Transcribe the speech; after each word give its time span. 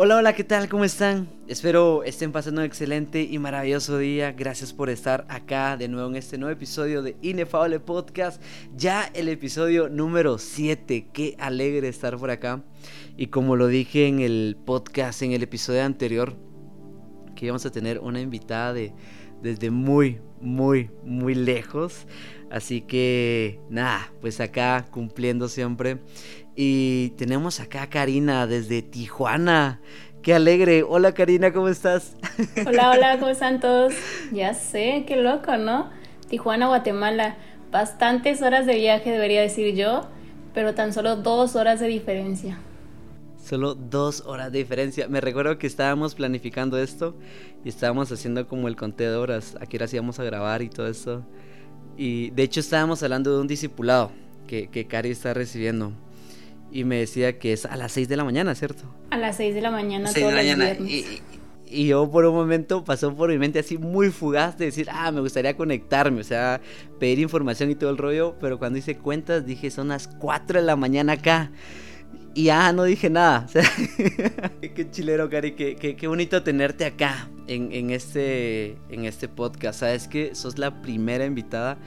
Hola, 0.00 0.14
hola, 0.14 0.32
¿qué 0.32 0.44
tal? 0.44 0.68
¿Cómo 0.68 0.84
están? 0.84 1.28
Espero 1.48 2.04
estén 2.04 2.30
pasando 2.30 2.60
un 2.60 2.64
excelente 2.64 3.24
y 3.24 3.36
maravilloso 3.40 3.98
día. 3.98 4.30
Gracias 4.30 4.72
por 4.72 4.90
estar 4.90 5.26
acá 5.28 5.76
de 5.76 5.88
nuevo 5.88 6.08
en 6.08 6.14
este 6.14 6.38
nuevo 6.38 6.52
episodio 6.52 7.02
de 7.02 7.16
Inefable 7.20 7.80
Podcast. 7.80 8.40
Ya 8.76 9.10
el 9.12 9.28
episodio 9.28 9.88
número 9.88 10.38
7. 10.38 11.08
Qué 11.12 11.34
alegre 11.40 11.88
estar 11.88 12.16
por 12.16 12.30
acá. 12.30 12.62
Y 13.16 13.26
como 13.26 13.56
lo 13.56 13.66
dije 13.66 14.06
en 14.06 14.20
el 14.20 14.56
podcast, 14.64 15.20
en 15.22 15.32
el 15.32 15.42
episodio 15.42 15.82
anterior, 15.82 16.36
que 17.34 17.46
íbamos 17.46 17.66
a 17.66 17.72
tener 17.72 17.98
una 17.98 18.20
invitada 18.20 18.72
de, 18.72 18.92
desde 19.42 19.72
muy, 19.72 20.20
muy, 20.40 20.92
muy 21.02 21.34
lejos. 21.34 22.06
Así 22.50 22.82
que 22.82 23.60
nada, 23.68 24.12
pues 24.20 24.40
acá 24.40 24.86
cumpliendo 24.92 25.48
siempre. 25.48 25.98
Y 26.60 27.10
tenemos 27.10 27.60
acá 27.60 27.82
a 27.82 27.88
Karina 27.88 28.48
desde 28.48 28.82
Tijuana. 28.82 29.80
Qué 30.22 30.34
alegre. 30.34 30.82
Hola 30.82 31.14
Karina, 31.14 31.52
¿cómo 31.52 31.68
estás? 31.68 32.16
Hola, 32.66 32.90
hola, 32.90 33.18
¿cómo 33.20 33.30
están 33.30 33.60
todos? 33.60 33.94
Ya 34.32 34.54
sé, 34.54 35.04
qué 35.06 35.14
loco, 35.14 35.56
¿no? 35.56 35.88
Tijuana, 36.28 36.66
Guatemala. 36.66 37.36
Bastantes 37.70 38.42
horas 38.42 38.66
de 38.66 38.74
viaje, 38.74 39.12
debería 39.12 39.40
decir 39.40 39.72
yo, 39.76 40.08
pero 40.52 40.74
tan 40.74 40.92
solo 40.92 41.14
dos 41.14 41.54
horas 41.54 41.78
de 41.78 41.86
diferencia. 41.86 42.58
Solo 43.40 43.76
dos 43.76 44.24
horas 44.26 44.50
de 44.50 44.58
diferencia. 44.58 45.06
Me 45.06 45.20
recuerdo 45.20 45.58
que 45.58 45.68
estábamos 45.68 46.16
planificando 46.16 46.76
esto 46.76 47.14
y 47.64 47.68
estábamos 47.68 48.10
haciendo 48.10 48.48
como 48.48 48.66
el 48.66 48.74
conteo 48.74 49.12
de 49.12 49.16
horas, 49.16 49.56
a 49.60 49.66
qué 49.66 49.76
horas 49.76 49.94
íbamos 49.94 50.18
a 50.18 50.24
grabar 50.24 50.62
y 50.62 50.70
todo 50.70 50.88
eso. 50.88 51.24
Y 51.96 52.30
de 52.30 52.42
hecho 52.42 52.58
estábamos 52.58 53.00
hablando 53.04 53.32
de 53.32 53.42
un 53.42 53.46
discipulado 53.46 54.10
que, 54.48 54.66
que 54.66 54.88
Cari 54.88 55.10
está 55.10 55.34
recibiendo. 55.34 55.92
Y 56.70 56.84
me 56.84 56.96
decía 56.96 57.38
que 57.38 57.52
es 57.52 57.64
a 57.66 57.76
las 57.76 57.92
6 57.92 58.08
de 58.08 58.16
la 58.16 58.24
mañana, 58.24 58.54
¿cierto? 58.54 58.84
A 59.10 59.16
las 59.16 59.36
6 59.36 59.54
de 59.54 59.60
la 59.60 59.70
mañana, 59.70 60.12
todos 60.12 60.32
los 60.32 60.42
viernes. 60.42 60.80
Y, 60.80 61.22
y, 61.66 61.86
yo 61.86 62.10
por 62.10 62.24
un 62.24 62.34
momento 62.34 62.84
pasó 62.84 63.14
por 63.14 63.30
mi 63.30 63.38
mente 63.38 63.58
así 63.58 63.78
muy 63.78 64.10
fugaz 64.10 64.58
de 64.58 64.66
decir, 64.66 64.88
ah, 64.90 65.10
me 65.10 65.20
gustaría 65.20 65.56
conectarme, 65.56 66.20
o 66.20 66.24
sea, 66.24 66.60
pedir 66.98 67.18
información 67.18 67.70
y 67.70 67.74
todo 67.74 67.90
el 67.90 67.96
rollo. 67.96 68.36
Pero 68.40 68.58
cuando 68.58 68.78
hice 68.78 68.96
cuentas 68.96 69.46
dije, 69.46 69.70
son 69.70 69.88
las 69.88 70.08
4 70.08 70.60
de 70.60 70.66
la 70.66 70.76
mañana 70.76 71.14
acá. 71.14 71.50
Y 72.38 72.50
ah, 72.50 72.72
no 72.72 72.84
dije 72.84 73.10
nada. 73.10 73.46
O 73.46 73.48
sea, 73.48 73.62
qué 74.60 74.90
chilero, 74.90 75.28
Cari. 75.28 75.52
Qué, 75.52 75.74
qué, 75.74 75.96
qué, 75.96 76.06
bonito 76.06 76.42
tenerte 76.44 76.84
acá 76.84 77.28
en, 77.48 77.72
en, 77.72 77.90
este, 77.90 78.76
en 78.90 79.06
este 79.06 79.26
podcast. 79.28 79.80
Sabes 79.80 80.06
que 80.06 80.34
sos 80.34 80.56
la 80.58 80.80
primera 80.80 81.24
invitada. 81.24 81.78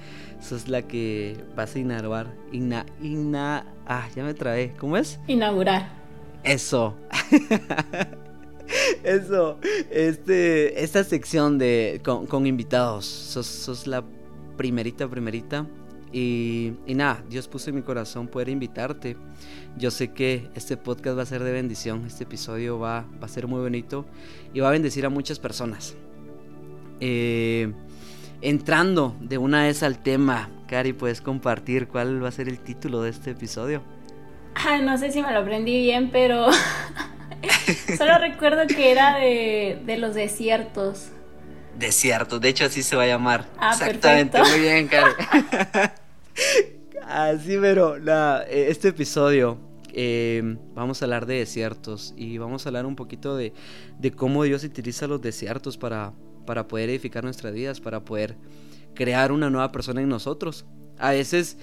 Sos 0.41 0.67
la 0.67 0.81
que 0.81 1.37
vas 1.55 1.75
a 1.75 1.79
inaugurar. 1.79 2.33
Ina, 2.51 2.85
ina, 3.01 3.65
ah, 3.85 4.09
ya 4.15 4.23
me 4.23 4.33
trae. 4.33 4.73
¿Cómo 4.77 4.97
es? 4.97 5.19
Inaugurar. 5.27 5.89
Eso. 6.43 6.95
Eso. 9.03 9.59
Este, 9.89 10.83
esta 10.83 11.03
sección 11.03 11.57
de 11.57 12.01
con, 12.03 12.25
con 12.25 12.47
invitados. 12.47 13.05
Sos, 13.05 13.45
sos 13.45 13.87
la 13.87 14.03
primerita, 14.57 15.07
primerita. 15.07 15.67
Y, 16.13 16.73
y, 16.85 16.93
nada, 16.93 17.23
Dios 17.29 17.47
puso 17.47 17.69
en 17.69 17.77
mi 17.77 17.81
corazón 17.83 18.27
poder 18.27 18.49
invitarte. 18.49 19.15
Yo 19.77 19.91
sé 19.91 20.11
que 20.11 20.49
este 20.55 20.75
podcast 20.75 21.17
va 21.17 21.21
a 21.21 21.25
ser 21.25 21.41
de 21.43 21.53
bendición, 21.53 22.03
este 22.05 22.25
episodio 22.25 22.77
va, 22.77 23.05
va 23.21 23.25
a 23.25 23.29
ser 23.29 23.47
muy 23.47 23.61
bonito 23.61 24.05
y 24.53 24.59
va 24.59 24.67
a 24.67 24.71
bendecir 24.71 25.05
a 25.05 25.09
muchas 25.09 25.39
personas. 25.39 25.95
Eh, 26.99 27.71
entrando 28.41 29.15
de 29.19 29.37
una 29.37 29.63
vez 29.63 29.83
al 29.83 29.99
tema, 29.99 30.49
Cari, 30.67 30.93
¿puedes 30.93 31.21
compartir 31.21 31.87
cuál 31.87 32.23
va 32.23 32.29
a 32.29 32.31
ser 32.31 32.47
el 32.49 32.59
título 32.59 33.01
de 33.01 33.09
este 33.11 33.31
episodio? 33.31 33.83
Ah, 34.55 34.79
no 34.79 34.97
sé 34.97 35.11
si 35.11 35.21
me 35.21 35.31
lo 35.31 35.39
aprendí 35.39 35.79
bien, 35.81 36.09
pero 36.11 36.47
solo 37.97 38.17
recuerdo 38.17 38.67
que 38.67 38.91
era 38.91 39.17
de, 39.17 39.81
de 39.85 39.97
los 39.97 40.15
desiertos. 40.15 41.11
Desiertos, 41.77 42.41
de 42.41 42.49
hecho 42.49 42.65
así 42.65 42.83
se 42.83 42.95
va 42.95 43.03
a 43.03 43.07
llamar. 43.07 43.47
Ah, 43.57 43.71
Exactamente, 43.71 44.37
perfecto. 44.37 44.57
muy 44.57 44.59
bien, 44.59 44.87
Cari. 44.87 45.11
Así, 47.07 47.57
pero 47.59 47.99
nada, 47.99 48.43
este 48.43 48.89
episodio 48.89 49.57
eh, 49.93 50.57
vamos 50.73 51.01
a 51.01 51.05
hablar 51.05 51.25
de 51.25 51.35
desiertos 51.39 52.13
y 52.15 52.37
vamos 52.37 52.65
a 52.65 52.69
hablar 52.69 52.85
un 52.85 52.95
poquito 52.95 53.35
de, 53.35 53.53
de 53.99 54.11
cómo 54.11 54.43
Dios 54.43 54.63
utiliza 54.63 55.07
los 55.07 55.21
desiertos 55.21 55.77
para, 55.77 56.13
para 56.51 56.67
poder 56.67 56.89
edificar 56.89 57.23
nuestras 57.23 57.53
vidas, 57.53 57.79
para 57.79 58.03
poder 58.03 58.35
crear 58.93 59.31
una 59.31 59.49
nueva 59.49 59.71
persona 59.71 60.01
en 60.01 60.09
nosotros. 60.09 60.65
A 60.97 61.11
veces, 61.11 61.55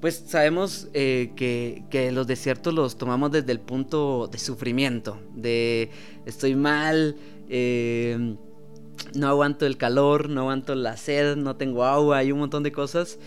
pues 0.00 0.24
sabemos 0.26 0.88
eh, 0.94 1.30
que, 1.36 1.84
que, 1.90 2.10
los 2.10 2.26
desiertos 2.26 2.74
los 2.74 2.98
tomamos 2.98 3.30
desde 3.30 3.52
el 3.52 3.60
punto 3.60 4.26
de 4.26 4.38
sufrimiento, 4.38 5.20
de 5.32 5.90
estoy 6.26 6.56
mal, 6.56 7.14
eh, 7.50 8.34
no 9.14 9.28
aguanto 9.28 9.64
el 9.64 9.76
calor, 9.76 10.28
no 10.28 10.40
aguanto 10.40 10.74
la 10.74 10.96
sed, 10.96 11.36
no 11.36 11.54
tengo 11.54 11.84
agua, 11.84 12.18
hay 12.18 12.32
un 12.32 12.40
montón 12.40 12.64
de 12.64 12.72
cosas. 12.72 13.20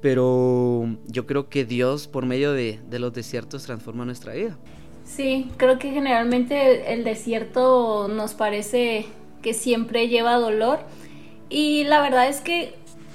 Pero 0.00 0.96
yo 1.06 1.26
creo 1.26 1.50
que 1.50 1.66
Dios 1.66 2.08
por 2.08 2.24
medio 2.24 2.54
de, 2.54 2.80
de, 2.88 2.98
los 2.98 3.12
desiertos 3.12 3.64
transforma 3.64 4.06
nuestra 4.06 4.32
vida. 4.32 4.58
Sí, 5.04 5.50
creo 5.58 5.78
que 5.78 5.90
generalmente 5.90 6.94
el 6.94 7.04
desierto 7.04 8.08
nos 8.08 8.32
parece 8.32 9.04
que 9.42 9.54
siempre 9.54 10.08
lleva 10.08 10.34
dolor 10.36 10.80
y 11.48 11.84
la 11.84 12.00
verdad 12.00 12.28
es 12.28 12.40
que 12.40 12.74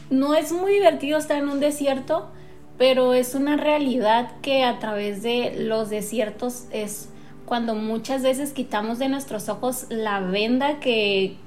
no 0.09 0.35
es 0.35 0.51
muy 0.51 0.71
divertido 0.71 1.17
estar 1.17 1.37
en 1.37 1.49
un 1.49 1.59
desierto, 1.59 2.29
pero 2.77 3.13
es 3.13 3.33
una 3.33 3.57
realidad 3.57 4.31
que 4.41 4.63
a 4.63 4.79
través 4.79 5.23
de 5.23 5.55
los 5.57 5.89
desiertos 5.89 6.65
es 6.71 7.09
cuando 7.45 7.75
muchas 7.75 8.21
veces 8.21 8.51
quitamos 8.51 8.99
de 8.99 9.09
nuestros 9.09 9.49
ojos 9.49 9.87
la 9.89 10.19
venda 10.19 10.79
que 10.79 11.37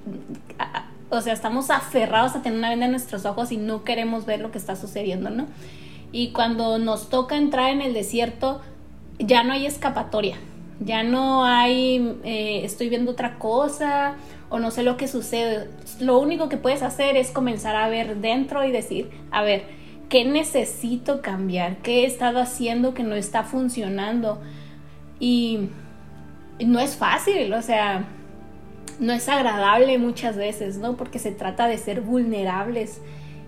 o 1.10 1.20
sea, 1.20 1.32
estamos 1.32 1.70
aferrados 1.70 2.34
a 2.36 2.42
tener 2.42 2.58
una 2.58 2.70
venda 2.70 2.86
en 2.86 2.92
nuestros 2.92 3.24
ojos 3.26 3.52
y 3.52 3.56
no 3.56 3.84
queremos 3.84 4.26
ver 4.26 4.41
lo 4.41 4.50
que 4.50 4.58
está 4.58 4.76
sucediendo, 4.76 5.28
¿no? 5.30 5.47
Y 6.12 6.30
cuando 6.30 6.78
nos 6.78 7.08
toca 7.08 7.36
entrar 7.36 7.70
en 7.70 7.82
el 7.82 7.92
desierto, 7.92 8.60
ya 9.18 9.42
no 9.42 9.52
hay 9.52 9.66
escapatoria, 9.66 10.36
ya 10.80 11.02
no 11.02 11.44
hay, 11.44 12.16
eh, 12.24 12.62
estoy 12.64 12.88
viendo 12.88 13.12
otra 13.12 13.38
cosa 13.38 14.16
o 14.48 14.58
no 14.58 14.70
sé 14.70 14.82
lo 14.82 14.96
que 14.96 15.08
sucede. 15.08 15.70
Lo 16.00 16.18
único 16.18 16.48
que 16.48 16.56
puedes 16.56 16.82
hacer 16.82 17.16
es 17.16 17.30
comenzar 17.30 17.76
a 17.76 17.88
ver 17.88 18.16
dentro 18.16 18.64
y 18.64 18.72
decir, 18.72 19.10
a 19.30 19.42
ver, 19.42 19.64
¿qué 20.08 20.24
necesito 20.24 21.22
cambiar? 21.22 21.76
¿Qué 21.78 22.02
he 22.02 22.06
estado 22.06 22.41
haciendo 22.41 22.94
que 22.94 23.02
no 23.02 23.14
está 23.14 23.44
funcionando? 23.44 24.41
Y 25.20 25.68
no 26.58 26.80
es 26.80 26.97
fácil, 26.97 27.52
o 27.52 27.62
sea, 27.62 28.06
no 28.98 29.12
es 29.12 29.28
agradable 29.28 29.98
muchas 29.98 30.36
veces, 30.36 30.78
¿no? 30.78 30.97
Porque 30.97 31.18
se 31.18 31.30
trata 31.30 31.68
de 31.68 31.78
ser 31.78 32.00
vulnerables 32.00 33.00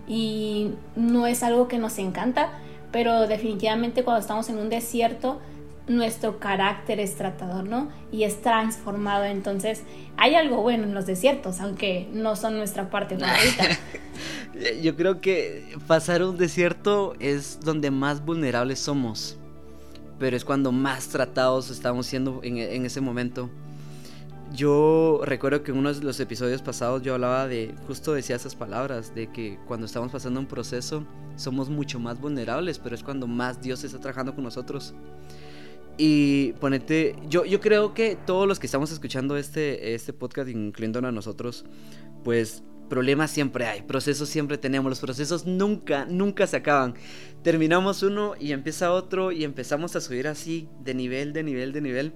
y 0.07 0.71
no 0.95 1.27
es 1.27 1.43
algo 1.43 1.67
que 1.67 1.77
nos 1.79 1.97
encanta, 1.97 2.49
pero 2.91 3.27
definitivamente 3.27 4.03
cuando 4.03 4.21
estamos 4.21 4.49
en 4.49 4.57
un 4.57 4.69
desierto, 4.69 5.39
nuestro 5.87 6.39
carácter 6.39 6.99
es 6.99 7.15
tratador, 7.15 7.65
¿no? 7.65 7.89
Y 8.11 8.23
es 8.23 8.41
transformado. 8.41 9.25
Entonces, 9.25 9.83
hay 10.17 10.35
algo 10.35 10.61
bueno 10.61 10.83
en 10.83 10.93
los 10.93 11.05
desiertos, 11.05 11.59
aunque 11.59 12.09
no 12.13 12.35
son 12.35 12.57
nuestra 12.57 12.89
parte 12.89 13.17
favorita. 13.17 13.77
Yo 14.81 14.95
creo 14.95 15.19
que 15.19 15.75
pasar 15.87 16.23
un 16.23 16.37
desierto 16.37 17.15
es 17.19 17.59
donde 17.59 17.91
más 17.91 18.23
vulnerables 18.23 18.79
somos, 18.79 19.37
pero 20.19 20.37
es 20.37 20.45
cuando 20.45 20.71
más 20.71 21.07
tratados 21.09 21.69
estamos 21.69 22.05
siendo 22.05 22.39
en, 22.43 22.57
en 22.57 22.85
ese 22.85 23.01
momento 23.01 23.49
yo 24.53 25.21
recuerdo 25.23 25.63
que 25.63 25.71
en 25.71 25.77
uno 25.77 25.91
de 25.91 26.03
los 26.03 26.19
episodios 26.19 26.61
pasados 26.61 27.01
yo 27.01 27.15
hablaba 27.15 27.47
de, 27.47 27.73
justo 27.87 28.13
decía 28.13 28.35
esas 28.35 28.55
palabras, 28.55 29.15
de 29.15 29.31
que 29.31 29.57
cuando 29.67 29.87
estamos 29.87 30.11
pasando 30.11 30.39
un 30.39 30.45
proceso 30.45 31.03
somos 31.35 31.69
mucho 31.69 31.99
más 31.99 32.21
vulnerables, 32.21 32.77
pero 32.77 32.93
es 32.93 33.01
cuando 33.01 33.25
más 33.25 33.61
Dios 33.61 33.83
está 33.83 33.99
trabajando 33.99 34.35
con 34.35 34.43
nosotros. 34.43 34.93
Y 35.97 36.53
ponete, 36.53 37.15
yo, 37.29 37.45
yo 37.45 37.59
creo 37.59 37.93
que 37.93 38.15
todos 38.15 38.47
los 38.47 38.59
que 38.59 38.65
estamos 38.65 38.91
escuchando 38.91 39.37
este, 39.37 39.93
este 39.93 40.11
podcast, 40.11 40.49
incluyéndonos 40.49 41.09
a 41.09 41.11
nosotros, 41.11 41.65
pues 42.23 42.63
problemas 42.89 43.31
siempre 43.31 43.65
hay, 43.65 43.81
procesos 43.83 44.29
siempre 44.29 44.57
tenemos, 44.57 44.89
los 44.89 44.99
procesos 44.99 45.45
nunca, 45.45 46.05
nunca 46.05 46.47
se 46.47 46.57
acaban. 46.57 46.95
Terminamos 47.43 48.03
uno 48.03 48.33
y 48.39 48.51
empieza 48.51 48.91
otro 48.91 49.31
y 49.31 49.43
empezamos 49.43 49.95
a 49.95 50.01
subir 50.01 50.27
así, 50.27 50.67
de 50.83 50.93
nivel, 50.95 51.33
de 51.33 51.43
nivel, 51.43 51.73
de 51.73 51.81
nivel. 51.81 52.13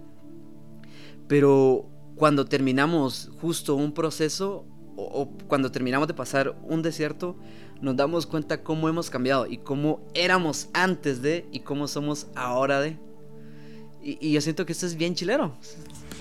Pero 1.28 1.90
cuando 2.16 2.46
terminamos 2.46 3.32
justo 3.40 3.76
un 3.76 3.94
proceso 3.94 4.66
o, 4.96 5.04
o, 5.04 5.38
cuando 5.48 5.72
terminamos 5.72 6.08
de 6.08 6.16
pasar 6.16 6.58
un 6.64 6.82
desierto, 6.82 7.38
nos 7.80 7.96
damos 7.96 8.26
cuenta 8.26 8.64
cómo 8.64 8.90
hemos 8.90 9.12
cambiado 9.12 9.46
y 9.46 9.60
cómo 9.60 10.08
éramos 10.16 10.70
antes 10.74 11.22
de 11.22 11.48
y 11.52 11.60
cómo 11.60 11.88
somos 11.88 12.28
ahora 12.36 12.80
de. 12.82 13.07
Y, 14.08 14.18
y 14.22 14.32
yo 14.32 14.40
siento 14.40 14.66
que 14.66 14.72
esto 14.72 14.86
es 14.86 14.96
bien 14.96 15.16
chilero. 15.16 15.52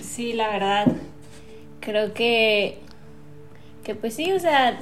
Sí, 0.01 0.33
la 0.33 0.49
verdad. 0.49 0.87
Creo 1.79 2.13
que, 2.13 2.79
que 3.85 3.95
pues 3.95 4.13
sí, 4.13 4.33
o 4.33 4.39
sea, 4.39 4.77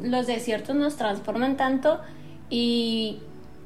los 0.00 0.28
desiertos 0.28 0.76
nos 0.76 0.96
transforman 0.96 1.56
tanto 1.56 2.00
y, 2.48 3.18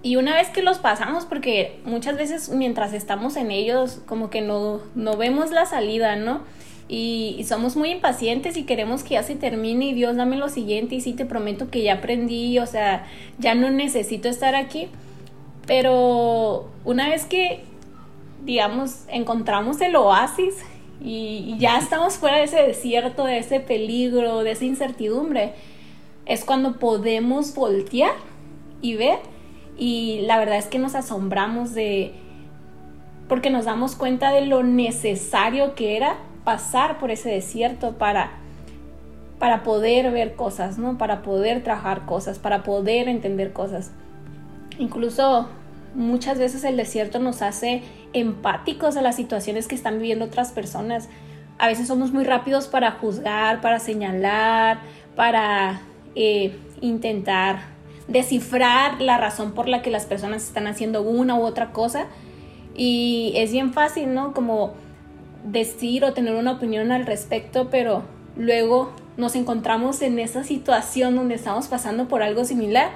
y 0.02 0.16
una 0.16 0.34
vez 0.34 0.48
que 0.48 0.62
los 0.62 0.78
pasamos, 0.78 1.26
porque 1.26 1.80
muchas 1.84 2.16
veces 2.16 2.48
mientras 2.48 2.94
estamos 2.94 3.36
en 3.36 3.50
ellos, 3.50 4.00
como 4.06 4.30
que 4.30 4.40
no, 4.40 4.80
no 4.94 5.19
vemos 5.19 5.50
la 5.50 5.66
salida, 5.66 6.16
¿no? 6.16 6.40
Y, 6.88 7.44
somos 7.46 7.76
muy 7.76 7.90
impacientes 7.90 8.56
y 8.56 8.64
queremos 8.64 9.02
que 9.02 9.10
ya 9.14 9.22
se 9.22 9.36
termine 9.36 9.86
y 9.86 9.92
Dios 9.94 10.16
dame 10.16 10.36
lo 10.36 10.48
siguiente 10.48 10.94
y 10.94 11.00
sí 11.00 11.12
te 11.12 11.26
prometo 11.26 11.70
que 11.70 11.82
ya 11.82 11.94
aprendí, 11.94 12.58
o 12.58 12.66
sea, 12.66 13.06
ya 13.38 13.54
no 13.54 13.70
necesito 13.70 14.28
estar 14.28 14.54
aquí. 14.54 14.88
Pero 15.66 16.70
una 16.84 17.08
vez 17.08 17.24
que, 17.24 17.64
digamos, 18.44 19.05
encontramos 19.09 19.81
el 19.81 19.97
oasis 19.97 20.55
y, 21.00 21.56
ya 21.59 21.79
estamos 21.79 22.15
fuera 22.15 22.39
de 22.39 22.44
ese 22.44 22.62
desierto, 22.62 23.25
de 23.25 23.39
ese 23.39 23.61
peligro, 23.61 24.43
de 24.43 24.53
esa 24.53 24.65
incertidumbre, 24.65 25.55
es 26.27 26.44
cuando 26.44 26.79
podemos 26.79 27.55
voltear 27.55 28.15
y 28.81 28.94
ver 28.94 29.19
y 29.77 30.21
la 30.27 30.39
verdad 30.39 30.59
es 30.59 30.67
que 30.67 30.79
nos 30.79 30.94
asombramos 30.94 31.75
de 31.75 32.12
porque 33.29 33.50
nos 33.50 33.65
damos 33.65 33.97
cuenta 33.97 34.31
de 34.31 34.44
lo 34.47 34.62
necesario 34.62 35.75
que 35.75 35.97
era 35.97 36.19
pasar 36.44 36.99
por 36.99 37.11
ese 37.11 37.31
desierto 37.31 37.93
para 37.93 38.33
para 39.39 39.65
poder 39.65 40.12
ver 40.12 40.37
cosas, 40.37 40.79
¿no? 40.79 40.99
Para 40.99 41.23
poder 41.23 41.65
trabajar 41.65 42.06
cosas, 42.06 42.39
para 42.39 42.62
poder 42.62 43.09
entender 43.09 43.53
cosas. 43.53 43.91
Incluso 44.79 45.49
muchas 45.94 46.39
veces 46.39 46.65
el 46.65 46.77
desierto 46.77 47.19
nos 47.19 47.43
hace 47.43 47.83
empáticos 48.12 48.97
a 48.97 49.03
las 49.03 49.17
situaciones 49.17 49.69
que 49.69 49.75
están 49.75 49.99
viviendo 49.99 50.27
otras 50.27 50.53
personas. 50.53 51.09
A 51.59 51.69
veces 51.69 51.89
somos 51.89 52.12
muy 52.12 52.25
rápidos 52.25 52.67
para 52.67 52.93
juzgar, 52.93 53.61
para 53.61 53.79
señalar, 53.79 54.81
para 55.17 55.83
eh, 56.15 56.56
intentar 56.81 57.61
descifrar 58.09 59.00
la 59.00 59.19
razón 59.19 59.53
por 59.53 59.69
la 59.69 59.83
que 59.83 59.91
las 59.91 60.06
personas 60.06 60.44
están 60.44 60.67
haciendo 60.67 61.03
una 61.03 61.35
u 61.35 61.43
otra 61.43 61.73
cosa. 61.73 62.06
Y 62.75 63.33
es 63.37 63.53
bien 63.53 63.73
fácil, 63.73 64.15
¿no? 64.15 64.33
Como 64.33 64.75
decir 65.44 66.05
o 66.05 66.12
tener 66.12 66.35
una 66.35 66.53
opinión 66.53 66.93
al 66.93 67.06
respecto, 67.06 67.69
pero 67.71 68.03
luego 68.37 68.93
nos 69.17 69.35
encontramos 69.37 70.00
en 70.03 70.19
esa 70.19 70.43
situación 70.43 71.17
donde 71.17 71.35
estamos 71.35 71.69
pasando 71.69 72.09
por 72.09 72.23
algo 72.23 72.44
similar 72.44 72.91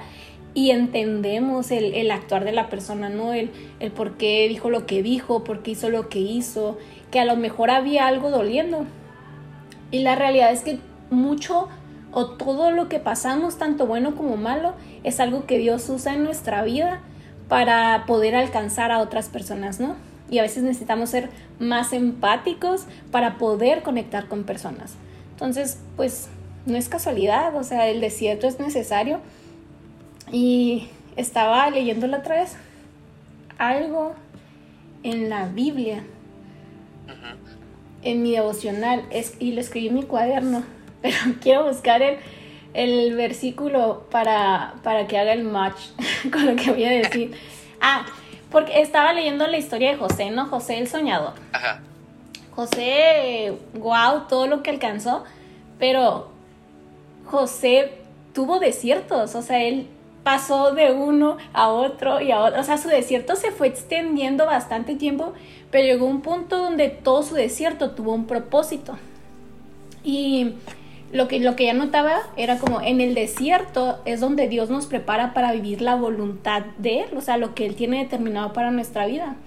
y 0.57 0.71
entendemos 0.71 1.69
el, 1.69 2.09
actuar 2.09 2.43
de 2.43 2.51
la 2.51 2.67
persona, 2.67 3.09
¿no? 3.09 3.31
El, 3.31 3.51
el 3.79 3.91
por 3.91 4.17
qué 4.17 4.47
dijo 4.49 4.71
lo 4.71 4.87
que 4.87 5.03
dijo, 5.03 5.43
por 5.43 5.61
qué 5.61 5.69
hizo 5.69 5.91
lo 5.91 6.09
que 6.09 6.17
hizo, 6.17 6.79
que 7.11 7.19
a 7.19 7.25
lo 7.25 7.35
mejor 7.35 7.69
había 7.69 8.07
algo 8.07 8.31
doliendo. 8.31 8.83
Y 9.91 9.99
la 9.99 10.15
realidad 10.15 10.51
es 10.51 10.61
que 10.61 10.79
mucho 11.11 11.67
o 12.11 12.31
todo 12.31 12.71
lo 12.71 12.89
que 12.89 12.97
pasamos, 12.97 13.59
tanto 13.59 13.85
bueno 13.85 14.15
como 14.15 14.35
malo, 14.35 14.73
es 15.03 15.19
algo 15.19 15.45
que 15.45 15.59
Dios 15.59 15.87
usa 15.89 16.15
en 16.15 16.23
nuestra 16.23 16.63
vida 16.63 17.01
para 17.47 18.05
poder 18.07 18.35
alcanzar 18.35 18.91
a 18.91 18.97
otras 18.97 19.29
personas, 19.29 19.79
¿no? 19.79 19.95
Y 20.27 20.39
a 20.39 20.41
veces 20.41 20.63
necesitamos 20.63 21.11
ser 21.11 21.29
más 21.59 21.93
empáticos 21.93 22.87
para 23.11 23.37
poder 23.37 23.83
conectar 23.83 24.27
con 24.27 24.43
personas. 24.43 24.95
Entonces, 25.33 25.77
pues 25.95 26.29
no 26.65 26.77
es 26.77 26.89
casualidad, 26.89 27.55
o 27.55 27.63
sea, 27.63 27.87
el 27.89 28.01
desierto 28.01 28.47
es 28.47 28.59
necesario. 28.59 29.19
Y 30.31 30.89
estaba 31.15 31.69
leyendo 31.69 32.07
la 32.07 32.17
otra 32.19 32.35
vez 32.35 32.57
algo 33.57 34.15
en 35.03 35.29
la 35.29 35.47
Biblia, 35.47 36.03
en 38.03 38.21
mi 38.21 38.31
devocional, 38.31 39.05
es, 39.09 39.35
y 39.39 39.53
lo 39.53 39.61
escribí 39.61 39.87
en 39.87 39.95
mi 39.95 40.03
cuaderno 40.03 40.63
pero 41.01 41.17
quiero 41.41 41.65
buscar 41.65 42.01
el, 42.01 42.17
el 42.73 43.15
versículo 43.15 44.05
para, 44.11 44.75
para 44.83 45.07
que 45.07 45.17
haga 45.17 45.33
el 45.33 45.43
match 45.43 45.79
con 46.31 46.45
lo 46.45 46.55
que 46.55 46.71
voy 46.71 46.83
a 46.85 46.91
decir. 46.91 47.35
Ah, 47.79 48.07
porque 48.49 48.81
estaba 48.81 49.13
leyendo 49.13 49.45
la 49.45 49.59
historia 49.59 49.91
de 49.91 49.97
José, 49.97 50.31
¿no? 50.31 50.47
José 50.47 50.79
el 50.79 50.87
soñador. 50.87 51.33
Ajá. 51.51 51.81
José, 52.55 53.53
wow, 53.75 54.21
todo 54.27 54.47
lo 54.47 54.63
que 54.63 54.71
alcanzó, 54.71 55.23
pero 55.77 56.31
José 57.25 57.99
tuvo 58.33 58.57
desiertos, 58.57 59.35
o 59.35 59.43
sea, 59.43 59.61
él 59.63 59.87
pasó 60.27 60.73
de 60.73 60.91
uno 60.91 61.37
a 61.53 61.69
otro 61.69 62.19
y 62.19 62.31
a 62.31 62.41
otro, 62.41 62.59
o 62.59 62.63
sea, 62.65 62.77
su 62.77 62.89
desierto 62.89 63.37
se 63.37 63.49
fue 63.51 63.67
extendiendo 63.67 64.45
bastante 64.45 64.95
tiempo, 64.95 65.31
pero 65.71 65.85
llegó 65.85 66.05
un 66.05 66.19
punto 66.19 66.57
donde 66.57 66.89
todo 66.89 67.23
su 67.23 67.33
desierto 67.35 67.91
tuvo 67.91 68.11
un 68.11 68.27
propósito. 68.27 68.97
Y 70.03 70.55
lo 71.13 71.29
que, 71.29 71.39
lo 71.39 71.55
que 71.55 71.67
ya 71.67 71.73
notaba 71.73 72.17
era 72.35 72.57
como 72.57 72.81
en 72.81 72.99
el 72.99 73.15
desierto 73.15 73.99
es 74.03 74.19
donde 74.19 74.49
Dios 74.49 74.69
nos 74.69 74.87
prepara 74.87 75.33
para 75.33 75.53
vivir 75.53 75.81
la 75.81 75.95
voluntad 75.95 76.63
de 76.77 77.03
Él, 77.03 77.09
o 77.15 77.21
sea, 77.21 77.37
lo 77.37 77.55
que 77.55 77.65
Él 77.65 77.75
tiene 77.75 77.99
determinado 77.99 78.51
para 78.51 78.69
nuestra 78.69 79.05
vida. 79.05 79.37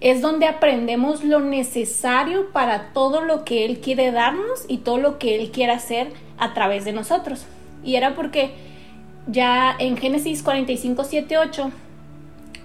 Es 0.00 0.22
donde 0.22 0.46
aprendemos 0.46 1.22
lo 1.22 1.40
necesario 1.40 2.50
para 2.50 2.94
todo 2.94 3.20
lo 3.20 3.44
que 3.44 3.66
Él 3.66 3.80
quiere 3.80 4.10
darnos 4.10 4.64
y 4.68 4.78
todo 4.78 4.96
lo 4.96 5.18
que 5.18 5.38
Él 5.38 5.50
quiere 5.50 5.72
hacer 5.72 6.08
a 6.38 6.54
través 6.54 6.86
de 6.86 6.94
nosotros. 6.94 7.44
Y 7.84 7.96
era 7.96 8.14
porque 8.14 8.72
ya 9.26 9.74
en 9.78 9.96
Génesis 9.96 10.42
45, 10.42 11.04
7, 11.04 11.38
8, 11.38 11.70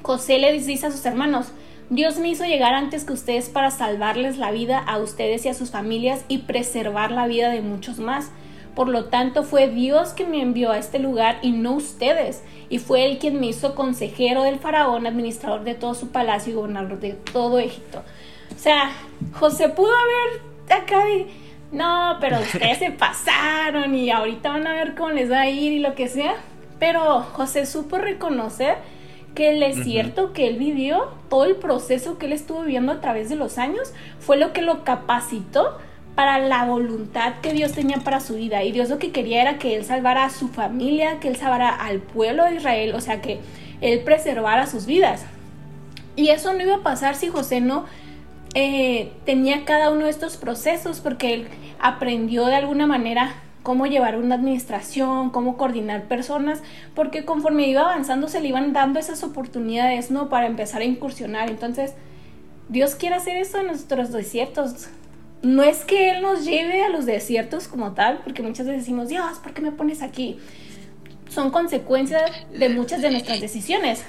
José 0.02 0.40
le 0.40 0.54
dice 0.54 0.88
a 0.88 0.92
sus 0.92 1.06
hermanos, 1.06 1.52
Dios 1.90 2.20
me 2.20 2.30
hizo 2.30 2.46
llegar 2.46 2.74
antes 2.74 3.04
que 3.04 3.14
ustedes 3.14 3.50
para 3.50 3.72
salvarles 3.72 4.38
la 4.38 4.52
vida 4.52 4.78
a 4.78 5.00
ustedes 5.00 5.46
y 5.46 5.50
a 5.50 5.54
sus 5.54 5.72
familias 5.72 6.24
y 6.28 6.40
preservar 6.40 7.12
la 7.12 7.26
vida 7.28 7.50
de 7.50 7.62
muchos 7.62 7.98
más. 7.98 8.30
Por 8.76 8.88
lo 8.88 9.06
tanto, 9.06 9.44
fue 9.44 9.68
Dios 9.68 10.10
quien 10.10 10.30
me 10.30 10.42
envió 10.42 10.72
a 10.72 10.78
este 10.78 11.00
lugar 11.00 11.40
y 11.42 11.52
no 11.52 11.74
ustedes. 11.74 12.44
Y 12.70 12.78
fue 12.78 13.06
Él 13.06 13.18
quien 13.18 13.40
me 13.40 13.48
hizo 13.48 13.74
consejero 13.74 14.44
del 14.44 14.60
faraón, 14.60 15.08
administrador 15.08 15.64
de 15.64 15.74
todo 15.74 15.96
su 15.96 16.10
palacio 16.10 16.54
y 16.54 16.56
gobernador 16.56 17.00
de 17.00 17.14
todo 17.14 17.58
Egipto. 17.58 18.04
O 18.56 18.60
sea, 18.60 18.92
José 19.34 19.70
pudo 19.70 19.92
haber 19.92 20.82
acá 20.82 21.04
no, 21.72 22.18
pero 22.20 22.40
ustedes 22.40 22.80
se 22.80 22.92
pasaron 22.92 23.94
y 23.94 24.10
ahorita 24.10 24.50
van 24.50 24.68
a 24.68 24.74
ver 24.74 24.96
cómo 24.96 25.12
les 25.12 25.32
va 25.32 25.42
a 25.42 25.50
ir 25.50 25.72
y 25.72 25.80
lo 25.80 25.96
que 25.96 26.08
sea. 26.08 26.36
Pero 26.80 27.22
José 27.22 27.66
supo 27.66 27.98
reconocer 27.98 28.78
que 29.36 29.52
el 29.52 29.60
desierto 29.60 30.34
que 30.34 30.48
él 30.48 30.58
vivió, 30.58 31.12
todo 31.30 31.46
el 31.46 31.56
proceso 31.56 32.18
que 32.18 32.26
él 32.26 32.34
estuvo 32.34 32.62
viviendo 32.62 32.92
a 32.92 33.02
través 33.02 33.30
de 33.30 33.36
los 33.36 33.58
años, 33.58 33.94
fue 34.20 34.38
lo 34.38 34.54
que 34.54 34.62
lo 34.62 34.84
capacitó 34.84 35.78
para 36.16 36.40
la 36.40 36.66
voluntad 36.66 37.36
que 37.42 37.54
Dios 37.54 37.74
tenía 37.74 37.98
para 37.98 38.20
su 38.20 38.36
vida. 38.36 38.64
Y 38.64 38.72
Dios 38.72 38.90
lo 38.90 38.98
que 38.98 39.12
quería 39.12 39.42
era 39.42 39.58
que 39.58 39.76
él 39.76 39.86
salvara 39.86 40.26
a 40.26 40.30
su 40.30 40.48
familia, 40.48 41.20
que 41.20 41.28
él 41.28 41.36
salvara 41.36 41.70
al 41.70 42.00
pueblo 42.00 42.46
de 42.46 42.56
Israel, 42.56 42.96
o 42.96 43.02
sea, 43.02 43.22
que 43.22 43.40
él 43.82 44.00
preservara 44.02 44.66
sus 44.66 44.86
vidas. 44.86 45.26
Y 46.16 46.30
eso 46.30 46.54
no 46.54 46.64
iba 46.64 46.76
a 46.76 46.84
pasar 46.84 47.16
si 47.16 47.28
José 47.28 47.62
no 47.62 47.86
eh, 48.56 49.12
tenía 49.26 49.66
cada 49.66 49.92
uno 49.92 50.06
de 50.06 50.12
estos 50.12 50.38
procesos, 50.38 51.00
porque 51.00 51.34
él 51.34 51.48
aprendió 51.80 52.46
de 52.46 52.56
alguna 52.56 52.88
manera 52.88 53.36
cómo 53.64 53.86
llevar 53.86 54.18
una 54.18 54.36
administración, 54.36 55.30
cómo 55.30 55.58
coordinar 55.58 56.08
personas, 56.08 56.62
porque 56.96 57.26
conforme 57.26 57.68
iba 57.68 57.82
avanzando 57.82 58.28
se 58.28 58.42
le 58.42 58.48
iban 58.48 58.74
dando 58.74 59.00
esas 59.00 59.24
oportunidades, 59.24 60.12
¿no? 60.12 60.30
Para 60.30 60.48
empezar 60.48 60.82
a 60.82 60.86
incursionar. 60.86 61.50
Entonces, 61.50 61.94
Dios 62.70 62.96
quiere 62.96 63.16
hacer 63.16 63.38
eso 63.38 63.60
en 63.60 63.68
nuestros 63.68 64.12
desiertos. 64.12 64.88
No 65.42 65.64
es 65.64 65.86
que 65.86 66.12
Él 66.12 66.22
nos 66.22 66.46
lleve 66.46 66.84
a 66.84 66.90
los 66.90 67.06
desiertos 67.06 67.68
como 67.68 67.94
tal, 67.94 68.22
porque 68.24 68.42
muchas 68.42 68.66
veces 68.66 68.82
decimos, 68.82 69.10
Dios, 69.10 69.40
¿por 69.40 69.54
qué 69.54 69.62
me 69.62 69.72
pones 69.72 70.02
aquí? 70.02 70.40
Son 71.30 71.52
consecuencias 71.52 72.24
de 72.52 72.70
muchas 72.70 73.02
de 73.02 73.12
nuestras 73.12 73.40
decisiones. 73.40 74.04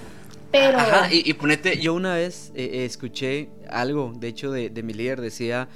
Pero... 0.50 0.78
Ajá, 0.78 1.08
y, 1.12 1.32
ponete, 1.34 1.78
yo 1.78 1.94
una 1.94 2.14
vez 2.14 2.52
eh, 2.54 2.70
eh, 2.72 2.84
escuché 2.84 3.50
algo, 3.68 4.12
de 4.16 4.28
hecho, 4.28 4.50
de, 4.50 4.68
de 4.70 4.82
mi 4.82 4.92
líder, 4.92 5.20
decía, 5.20 5.68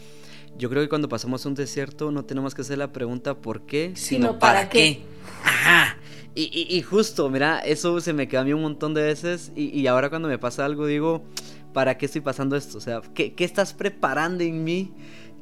yo 0.57 0.71
creo 0.71 0.83
que 0.83 0.89
cuando 0.89 1.09
pasamos 1.09 1.45
un 1.47 1.55
desierto 1.55 2.11
no 2.13 2.25
tenemos 2.25 2.55
que 2.55 2.63
hacer 2.63 2.79
la 2.79 2.93
pregunta 2.93 3.35
por 3.35 3.67
qué, 3.67 3.93
sino, 3.95 4.39
para, 4.39 4.69
qué. 4.69 5.03
Ajá. 5.45 5.99
Y, 6.37 6.83
justo, 6.83 7.31
mira, 7.31 7.61
eso 7.61 8.01
se 8.01 8.13
me 8.13 8.27
queda 8.27 8.41
a 8.41 8.45
mí 8.45 8.53
un 8.53 8.63
montón 8.63 8.93
de 8.93 9.03
veces 9.03 9.53
y, 9.55 9.87
ahora 9.87 10.11
cuando 10.11 10.27
me 10.27 10.37
pasa 10.37 10.65
algo 10.65 10.85
digo, 10.87 11.23
¿para 11.73 11.97
qué 11.97 12.07
estoy 12.07 12.23
pasando 12.23 12.57
esto? 12.57 12.79
O 12.79 12.81
sea, 12.81 13.03
¿qué, 13.15 13.33
estás 13.39 13.73
preparando 13.73 14.43
en 14.43 14.65
mí? 14.65 14.93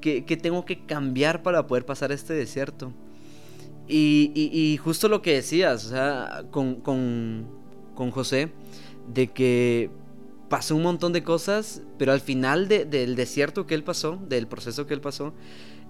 ¿Qué, 0.03 0.21
tengo 0.37 0.67
que 0.67 0.85
cambiar 0.85 1.43
para 1.43 1.67
poder 1.67 1.87
pasar 1.87 2.13
este 2.13 2.35
desierto? 2.35 2.93
Y, 3.89 4.79
justo 4.85 5.09
lo 5.09 5.23
que 5.23 5.33
decías, 5.33 5.87
o 5.87 5.89
sea, 5.89 6.45
con, 6.51 6.77
con, 6.77 7.47
con 7.95 8.11
José, 8.11 8.51
de 9.09 9.29
que 9.29 9.91
pasó 10.49 10.77
un 10.77 10.83
montón 10.83 11.13
de 11.13 11.23
cosas, 11.23 11.83
pero 11.99 12.13
al 12.13 12.21
final 12.21 12.69
del 12.69 13.17
desierto 13.17 13.67
que 13.67 13.75
él 13.75 13.85
pasó, 13.85 14.21
del 14.29 14.47
proceso 14.47 14.87
que 14.87 14.95
él 14.95 15.01
pasó, 15.01 15.33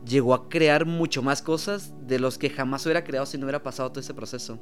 llegó 0.07 0.35
a 0.35 0.49
crear 0.49 0.87
mucho 0.87 1.23
más 1.23 1.43
cosas 1.43 1.93
de 2.07 2.19
los 2.19 2.39
que 2.39 2.51
jamás 2.51 2.85
hubiera 2.87 3.05
creado 3.05 3.27
si 3.27 3.39
no 3.39 3.45
hubiera 3.45 3.63
pasado 3.63 3.91
todo 3.91 4.01
ese 4.01 4.15
proceso. 4.15 4.59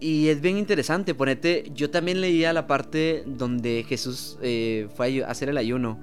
Y 0.00 0.28
es 0.28 0.40
bien 0.40 0.58
interesante, 0.58 1.14
ponete, 1.14 1.70
yo 1.74 1.90
también 1.90 2.20
leía 2.20 2.52
la 2.52 2.66
parte 2.66 3.24
donde 3.26 3.84
Jesús 3.88 4.38
eh, 4.42 4.88
fue 4.94 5.24
a 5.24 5.30
hacer 5.30 5.48
el 5.48 5.56
ayuno. 5.56 5.98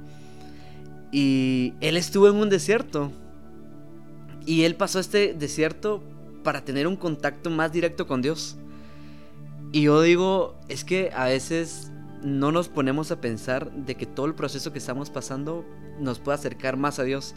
Y 1.11 1.73
él 1.79 1.95
estuvo 1.95 2.27
en 2.27 2.35
un 2.35 2.49
desierto. 2.49 3.11
Y 4.45 4.63
él 4.63 4.75
pasó 4.75 4.99
este 4.99 5.33
desierto 5.33 6.03
para 6.43 6.65
tener 6.65 6.87
un 6.87 6.97
contacto 6.97 7.49
más 7.49 7.71
directo 7.71 8.05
con 8.05 8.21
Dios. 8.21 8.57
Y 9.75 9.81
yo 9.81 10.01
digo, 10.01 10.55
es 10.69 10.85
que 10.85 11.11
a 11.13 11.25
veces 11.25 11.91
no 12.23 12.53
nos 12.53 12.69
ponemos 12.69 13.11
a 13.11 13.19
pensar 13.19 13.69
de 13.73 13.95
que 13.95 14.05
todo 14.05 14.25
el 14.25 14.33
proceso 14.33 14.71
que 14.71 14.79
estamos 14.79 15.09
pasando 15.09 15.65
nos 15.99 16.19
puede 16.19 16.35
acercar 16.35 16.77
más 16.77 16.97
a 16.97 17.03
Dios. 17.03 17.35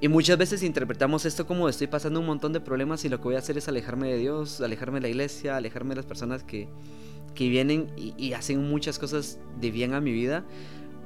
Y 0.00 0.08
muchas 0.08 0.36
veces 0.36 0.64
interpretamos 0.64 1.26
esto 1.26 1.46
como 1.46 1.68
estoy 1.68 1.86
pasando 1.86 2.18
un 2.18 2.26
montón 2.26 2.52
de 2.52 2.58
problemas 2.58 3.04
y 3.04 3.08
lo 3.08 3.18
que 3.18 3.22
voy 3.22 3.36
a 3.36 3.38
hacer 3.38 3.56
es 3.56 3.68
alejarme 3.68 4.08
de 4.08 4.18
Dios, 4.18 4.60
alejarme 4.60 4.96
de 4.96 5.02
la 5.02 5.08
iglesia, 5.10 5.56
alejarme 5.56 5.90
de 5.90 5.96
las 5.98 6.06
personas 6.06 6.42
que, 6.42 6.66
que 7.36 7.48
vienen 7.48 7.92
y, 7.96 8.32
hacen 8.32 8.68
muchas 8.68 8.98
cosas 8.98 9.38
de 9.60 9.70
bien 9.70 9.94
a 9.94 10.00
mi 10.00 10.10
vida 10.10 10.42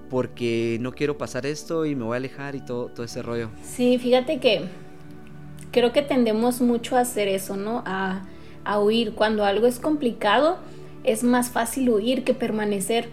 porque 0.08 0.78
no 0.80 0.92
quiero 0.92 1.18
pasar 1.18 1.44
esto 1.44 1.84
y 1.84 1.94
me 1.94 2.04
voy 2.04 2.14
a 2.14 2.16
alejar 2.16 2.54
y 2.54 2.64
todo, 2.64 2.86
todo 2.86 3.04
ese 3.04 3.20
rollo. 3.20 3.50
Sí, 3.62 3.98
fíjate 3.98 4.40
que 4.40 4.62
creo 5.72 5.92
que 5.92 6.00
tendemos 6.00 6.62
mucho 6.62 6.96
a 6.96 7.00
hacer 7.00 7.28
eso, 7.28 7.54
¿no? 7.54 7.82
A, 7.84 8.24
a 8.64 8.80
huir. 8.80 9.14
Cuando 9.14 9.44
algo 9.44 9.66
es 9.66 9.78
complicado, 9.78 10.58
es 11.04 11.22
más 11.22 11.50
fácil 11.50 11.90
huir 11.90 12.24
que 12.24 12.34
permanecer. 12.34 13.08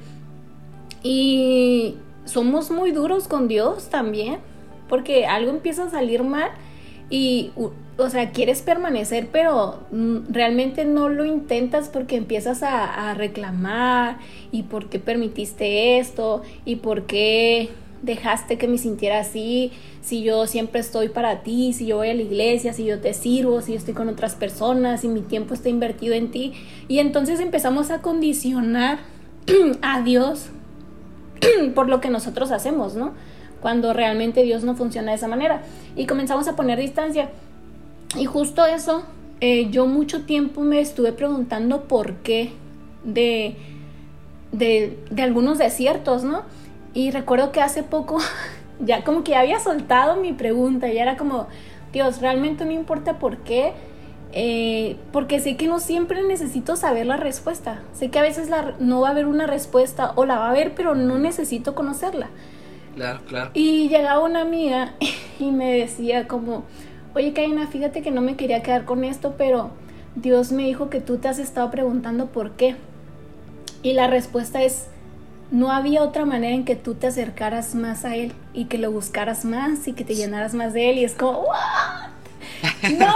Y 1.04 1.96
somos 2.26 2.72
muy 2.72 2.92
duros 2.92 3.28
con 3.28 3.48
Dios 3.48 3.90
también 3.90 4.40
porque 4.92 5.26
algo 5.26 5.52
empieza 5.52 5.86
a 5.86 5.90
salir 5.90 6.22
mal 6.22 6.52
y, 7.10 7.52
o 7.98 8.10
sea, 8.10 8.32
quieres 8.32 8.62
permanecer, 8.62 9.30
pero 9.32 9.80
realmente 10.30 10.86
no 10.86 11.08
lo 11.08 11.26
intentas 11.26 11.88
porque 11.88 12.18
empiezas 12.18 12.62
a, 12.62 13.14
reclamar 13.14 14.18
y 14.52 14.64
por 14.64 14.90
qué 14.90 15.00
permitiste 15.00 16.00
esto 16.00 16.42
y 16.66 16.78
por 16.78 17.04
qué 17.04 17.70
dejaste 18.02 18.58
que 18.58 18.68
me 18.68 18.78
sintiera 18.78 19.20
así, 19.20 19.72
si 20.02 20.24
yo 20.24 20.48
siempre 20.48 20.82
estoy 20.82 21.10
para 21.10 21.44
ti, 21.44 21.74
si 21.74 21.86
yo 21.86 21.98
voy 21.98 22.10
a 22.10 22.14
la 22.14 22.22
iglesia, 22.22 22.74
si 22.74 22.86
yo 22.86 23.00
te 23.00 23.14
sirvo, 23.14 23.62
si 23.62 23.74
yo 23.74 23.78
estoy 23.78 23.94
con 23.94 24.10
otras 24.10 24.36
personas, 24.36 25.02
si 25.02 25.08
mi 25.08 25.22
tiempo 25.22 25.54
está 25.54 25.70
invertido 25.70 26.16
en 26.16 26.32
ti. 26.32 26.54
Y 26.88 27.00
entonces 27.00 27.40
empezamos 27.40 27.92
a 27.92 28.02
condicionar 28.02 29.00
a 29.82 30.02
Dios 30.02 30.48
por 31.76 31.90
lo 31.90 32.02
que 32.02 32.10
nosotros 32.10 32.52
hacemos, 32.52 32.96
¿no? 32.96 33.14
cuando 33.62 33.94
realmente 33.94 34.44
Dios 34.44 34.64
no 34.64 34.76
funciona 34.76 35.12
de 35.12 35.18
esa 35.18 35.28
manera. 35.28 35.62
Y 35.96 36.08
comenzamos 36.08 36.48
a 36.48 36.56
poner 36.56 36.80
distancia. 36.80 37.30
Y 38.18 38.26
justo 38.26 38.66
eso, 38.66 39.04
eh, 39.40 39.70
yo 39.70 39.86
mucho 39.86 40.26
tiempo 40.26 40.62
me 40.62 40.82
estuve 40.82 41.14
preguntando 41.14 41.84
por 41.84 42.16
qué 42.16 42.52
de, 43.04 43.56
de, 44.52 44.98
de 45.10 45.22
algunos 45.22 45.60
desiertos, 45.60 46.24
¿no? 46.24 46.44
Y 46.94 47.12
recuerdo 47.12 47.52
que 47.52 47.62
hace 47.62 47.84
poco, 47.84 48.20
ya 48.80 49.04
como 49.04 49.24
que 49.24 49.36
había 49.36 49.60
soltado 49.60 50.18
mi 50.18 50.34
pregunta, 50.34 50.88
ya 50.88 51.02
era 51.02 51.18
como, 51.18 51.48
Dios, 51.94 52.22
realmente 52.22 52.66
me 52.66 52.74
importa 52.74 53.20
por 53.20 53.38
qué. 53.38 53.74
Eh, 54.34 54.96
porque 55.12 55.42
sé 55.42 55.58
que 55.58 55.68
no 55.68 55.80
siempre 55.80 56.24
necesito 56.24 56.78
saber 56.78 57.06
la 57.06 57.18
respuesta. 57.18 57.82
Sé 57.94 58.10
que 58.10 58.20
a 58.20 58.22
veces 58.22 58.50
la, 58.50 58.76
no 58.80 59.02
va 59.02 59.10
a 59.10 59.12
haber 59.12 59.26
una 59.26 59.46
respuesta 59.46 60.14
o 60.16 60.26
la 60.26 60.40
va 60.40 60.48
a 60.48 60.52
haber, 60.52 60.74
pero 60.74 60.96
no 60.96 61.20
necesito 61.20 61.76
conocerla. 61.76 62.30
Claro, 62.96 63.20
claro. 63.28 63.52
Y 63.54 63.90
llegaba 63.90 64.24
una 64.24 64.42
amiga 64.42 64.94
y 65.40 65.52
me 65.52 65.74
decía 65.74 66.28
como, 66.28 66.64
oye 67.14 67.34
Kaina, 67.34 67.68
fíjate 67.68 68.02
que 68.02 68.12
no 68.12 68.22
me 68.22 68.36
quería 68.36 68.64
quedar 68.64 68.86
con 68.86 69.04
esto, 69.04 69.36
pero 69.38 69.72
Dios 70.16 70.52
me 70.52 70.64
dijo 70.64 70.90
que 70.90 71.02
tú 71.02 71.18
te 71.18 71.28
has 71.28 71.40
estado 71.40 71.70
preguntando 71.72 72.28
por 72.28 72.52
qué. 72.52 72.76
Y 73.84 73.94
la 73.94 74.08
respuesta 74.08 74.62
es, 74.62 74.88
no 75.52 75.72
había 75.72 76.02
otra 76.02 76.26
manera 76.26 76.56
en 76.56 76.66
que 76.66 76.76
tú 76.76 76.96
te 76.96 77.08
acercaras 77.08 77.76
más 77.76 78.06
a 78.06 78.16
Él 78.16 78.34
y 78.54 78.66
que 78.66 78.78
lo 78.78 78.92
buscaras 78.92 79.46
más 79.46 79.88
y 79.88 79.94
que 79.94 80.04
te 80.04 80.16
llenaras 80.16 80.54
más 80.54 80.74
de 80.74 80.90
Él. 80.90 80.98
Y 81.00 81.04
es 81.04 81.14
como, 81.14 81.42
¿what? 81.42 82.10
No, 82.98 83.14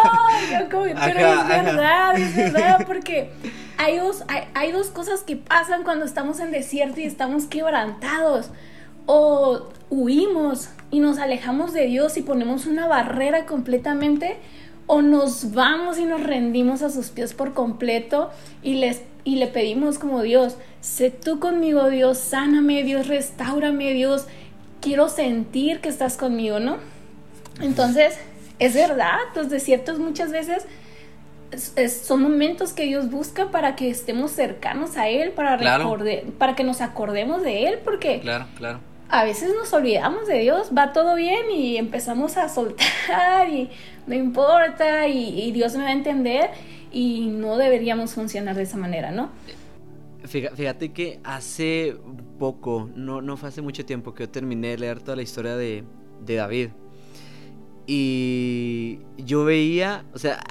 yo 0.51 0.70
como, 0.70 0.84
pero 0.84 1.42
es 1.42 1.48
verdad, 1.48 2.18
es 2.18 2.36
verdad, 2.36 2.84
porque 2.88 3.32
hay 3.77 3.98
dos, 3.98 4.24
hay, 4.27 4.44
hay 4.54 4.72
dos 4.72 4.88
cosas 4.88 5.24
que 5.24 5.36
pasan 5.36 5.84
cuando 5.84 6.06
estamos 6.06 6.39
en 6.39 6.51
desierto 6.51 7.00
y 7.00 7.06
estamos 7.06 7.46
quebrantados 7.46 8.50
o 9.06 9.70
huimos 9.89 10.70
y 10.92 11.00
nos 11.00 11.20
alejamos 11.20 11.74
de 11.74 11.88
Dios 11.88 12.18
y 12.18 12.22
ponemos 12.22 12.65
una 12.65 12.88
barrera 12.88 13.46
completamente, 13.46 14.38
o 14.88 15.01
nos 15.01 15.54
vamos 15.54 15.98
y 15.98 16.06
nos 16.06 16.22
rendimos 16.22 16.84
a 16.84 16.89
sus 16.89 17.10
pies 17.10 17.34
por 17.34 17.54
completo 17.54 18.30
y, 18.62 18.75
les, 18.75 19.01
y 19.24 19.38
le 19.38 19.48
pedimos 19.48 19.98
como 19.98 20.22
Dios, 20.22 20.58
sé 20.86 21.10
tú 21.10 21.39
conmigo 21.39 21.89
Dios, 21.89 22.20
sáname 22.20 22.84
Dios, 22.84 23.08
restaurame 23.08 23.94
Dios, 23.94 24.27
quiero 24.82 25.10
sentir 25.10 25.82
que 25.82 25.89
estás 25.89 26.15
conmigo, 26.15 26.60
¿no? 26.60 26.77
Entonces, 27.60 28.18
es 28.60 28.75
verdad, 28.75 29.18
los 29.36 29.50
desiertos 29.50 29.98
muchas 29.98 30.32
veces 30.32 30.65
son 32.04 32.22
momentos 32.22 32.74
que 32.74 32.84
Dios 32.84 33.10
busca 33.10 33.50
para 33.50 33.75
que 33.75 33.89
estemos 33.89 34.32
cercanos 34.32 34.98
a 34.98 35.08
Él, 35.08 35.32
para, 35.32 35.58
para 36.38 36.56
que 36.56 36.63
nos 36.63 36.82
acordemos 36.82 37.42
de 37.42 37.68
Él, 37.68 37.80
porque 37.84 38.20
claro, 38.20 38.46
claro 38.58 38.80
a 39.10 39.24
veces 39.24 39.54
nos 39.54 39.72
olvidamos 39.74 40.27
de 40.27 40.39
Dios, 40.39 40.72
va 40.75 40.92
todo 40.92 41.15
bien 41.15 41.51
y 41.51 41.77
empezamos 41.77 42.38
a 42.38 42.50
soltar 42.50 43.50
y 43.50 43.70
no 44.08 44.15
importa 44.15 45.08
y, 45.08 45.51
Dios 45.51 45.75
me 45.75 45.84
va 45.84 45.89
a 45.89 45.94
entender 45.94 46.50
y 46.92 47.27
no 47.27 47.58
deberíamos 47.58 48.13
funcionar 48.13 48.56
de 48.56 48.63
esa 48.63 48.77
manera, 48.77 49.12
¿no? 49.12 49.30
Fíjate 50.27 50.91
que 50.91 51.20
hace 51.24 51.98
poco, 52.39 52.89
no, 52.96 53.22
no 53.22 53.38
fue 53.38 53.50
hace 53.50 53.62
mucho 53.62 53.86
tiempo 53.86 54.13
que 54.13 54.24
yo 54.24 54.29
terminé 54.29 54.70
de 54.70 54.77
leer 54.77 55.01
toda 55.01 55.15
la 55.15 55.22
historia 55.22 55.55
de, 55.55 55.84
David. 56.25 56.70
Y 57.88 59.00
yo 59.17 59.46
veía, 59.46 60.05
o 60.13 60.17
sea, 60.17 60.41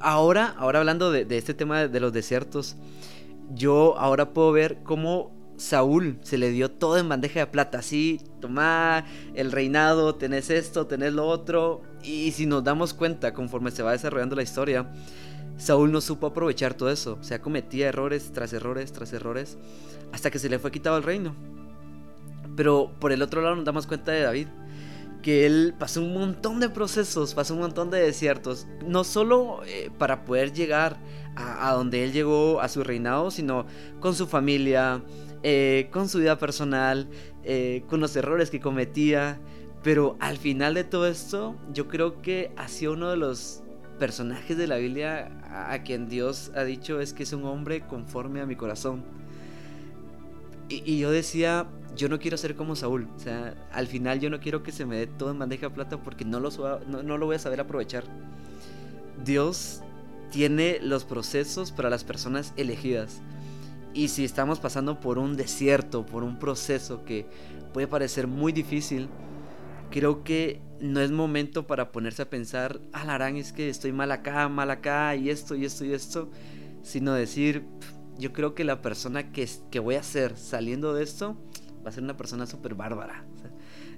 ahora, 0.00 0.54
ahora 0.56 0.78
hablando 0.78 1.10
de, 1.10 1.24
de 1.24 1.36
este 1.36 1.52
tema 1.52 1.86
de 1.88 2.00
los 2.00 2.12
desiertos, 2.12 2.76
yo 3.54 3.98
ahora 3.98 4.32
puedo 4.32 4.52
ver 4.52 4.78
cómo 4.82 5.36
Saúl 5.56 6.18
se 6.22 6.38
le 6.38 6.50
dio 6.50 6.70
todo 6.70 6.98
en 6.98 7.08
bandeja 7.08 7.40
de 7.40 7.46
plata, 7.46 7.78
así, 7.78 8.20
toma 8.40 9.04
el 9.34 9.52
reinado, 9.52 10.14
tenés 10.14 10.50
esto, 10.50 10.86
tenés 10.86 11.12
lo 11.12 11.26
otro, 11.26 11.82
y 12.02 12.32
si 12.32 12.46
nos 12.46 12.62
damos 12.62 12.94
cuenta 12.94 13.32
conforme 13.32 13.70
se 13.70 13.82
va 13.82 13.92
desarrollando 13.92 14.36
la 14.36 14.42
historia, 14.42 14.90
Saúl 15.56 15.90
no 15.90 16.00
supo 16.00 16.26
aprovechar 16.26 16.74
todo 16.74 16.90
eso, 16.90 17.18
o 17.20 17.24
sea, 17.24 17.40
cometía 17.40 17.88
errores 17.88 18.30
tras 18.32 18.52
errores 18.52 18.92
tras 18.92 19.12
errores, 19.12 19.56
hasta 20.12 20.30
que 20.30 20.38
se 20.38 20.48
le 20.48 20.58
fue 20.58 20.70
quitado 20.70 20.96
el 20.96 21.02
reino. 21.02 21.34
Pero 22.56 22.90
por 23.00 23.12
el 23.12 23.22
otro 23.22 23.42
lado 23.42 23.56
nos 23.56 23.64
damos 23.64 23.86
cuenta 23.86 24.12
de 24.12 24.22
David, 24.22 24.48
que 25.22 25.44
él 25.46 25.74
pasó 25.78 26.02
un 26.02 26.14
montón 26.14 26.60
de 26.60 26.68
procesos, 26.68 27.34
pasó 27.34 27.54
un 27.54 27.60
montón 27.60 27.90
de 27.90 27.98
desiertos, 27.98 28.66
no 28.86 29.02
solo 29.02 29.60
eh, 29.66 29.90
para 29.98 30.24
poder 30.24 30.52
llegar 30.52 30.98
a, 31.34 31.72
donde 31.72 32.04
él 32.04 32.12
llegó, 32.12 32.60
a 32.60 32.68
su 32.68 32.82
reinado, 32.82 33.30
sino 33.30 33.66
con 34.00 34.14
su 34.14 34.26
familia, 34.26 35.02
eh, 35.42 35.88
con 35.92 36.08
su 36.08 36.18
vida 36.18 36.38
personal, 36.38 37.08
eh, 37.44 37.82
con 37.88 38.00
los 38.00 38.14
errores 38.16 38.50
que 38.50 38.60
cometía. 38.60 39.40
Pero 39.82 40.16
al 40.20 40.38
final 40.38 40.74
de 40.74 40.84
todo 40.84 41.06
esto, 41.06 41.56
yo 41.72 41.88
creo 41.88 42.22
que 42.22 42.52
ha 42.56 42.68
sido 42.68 42.94
uno 42.94 43.10
de 43.10 43.16
los 43.16 43.62
personajes 43.98 44.56
de 44.56 44.66
la 44.66 44.76
Biblia 44.76 45.30
a, 45.50 45.78
quien 45.82 46.08
Dios 46.08 46.52
ha 46.54 46.64
dicho 46.64 47.00
es 47.00 47.12
que 47.12 47.22
es 47.22 47.32
un 47.32 47.44
hombre 47.44 47.82
conforme 47.82 48.40
a 48.40 48.46
mi 48.46 48.56
corazón. 48.56 49.04
Y, 50.68 50.98
yo 50.98 51.10
decía, 51.10 51.66
yo 51.94 52.08
no 52.08 52.18
quiero 52.18 52.36
ser 52.36 52.56
como 52.56 52.74
Saúl. 52.76 53.08
O 53.16 53.18
sea, 53.18 53.54
al 53.72 53.86
final 53.86 54.20
yo 54.20 54.30
no 54.30 54.40
quiero 54.40 54.62
que 54.62 54.72
se 54.72 54.84
me 54.84 54.96
dé 54.96 55.06
todo 55.06 55.30
en 55.30 55.38
bandeja 55.38 55.68
de 55.68 55.74
plata 55.74 56.02
porque 56.02 56.24
no 56.24 56.40
lo, 56.40 56.50
no 56.86 57.18
lo 57.18 57.26
voy 57.26 57.36
a 57.36 57.38
saber 57.38 57.60
aprovechar. 57.60 58.04
Dios 59.24 59.82
tiene 60.30 60.78
los 60.82 61.04
procesos 61.04 61.72
para 61.72 61.90
las 61.90 62.04
personas 62.04 62.52
elegidas. 62.56 63.20
Y 63.94 64.08
si 64.08 64.24
estamos 64.24 64.60
pasando 64.60 65.00
por 65.00 65.18
un 65.18 65.36
desierto, 65.36 66.04
por 66.04 66.22
un 66.22 66.38
proceso 66.38 67.04
que 67.04 67.26
puede 67.72 67.86
parecer 67.86 68.26
muy 68.26 68.52
difícil, 68.52 69.08
creo 69.90 70.24
que 70.24 70.60
no 70.80 71.00
es 71.00 71.10
momento 71.10 71.66
para 71.66 71.92
ponerse 71.92 72.22
a 72.22 72.30
pensar, 72.30 72.80
alarán, 72.92 73.36
es 73.36 73.52
que 73.52 73.68
estoy 73.68 73.92
mal 73.92 74.12
acá, 74.12 74.48
mal 74.48 74.70
acá, 74.70 75.14
y 75.16 75.30
esto, 75.30 75.54
y 75.54 75.64
esto, 75.64 75.84
y 75.84 75.92
esto, 75.92 76.30
sino 76.82 77.12
decir, 77.14 77.64
yo 78.18 78.32
creo 78.32 78.54
que 78.54 78.64
la 78.64 78.82
persona 78.82 79.32
que, 79.32 79.48
que 79.70 79.78
voy 79.78 79.94
a 79.94 80.02
ser 80.02 80.36
saliendo 80.36 80.94
de 80.94 81.02
esto 81.02 81.36
va 81.84 81.90
a 81.90 81.92
ser 81.92 82.02
una 82.02 82.16
persona 82.16 82.46
súper 82.46 82.74
bárbara. 82.74 83.24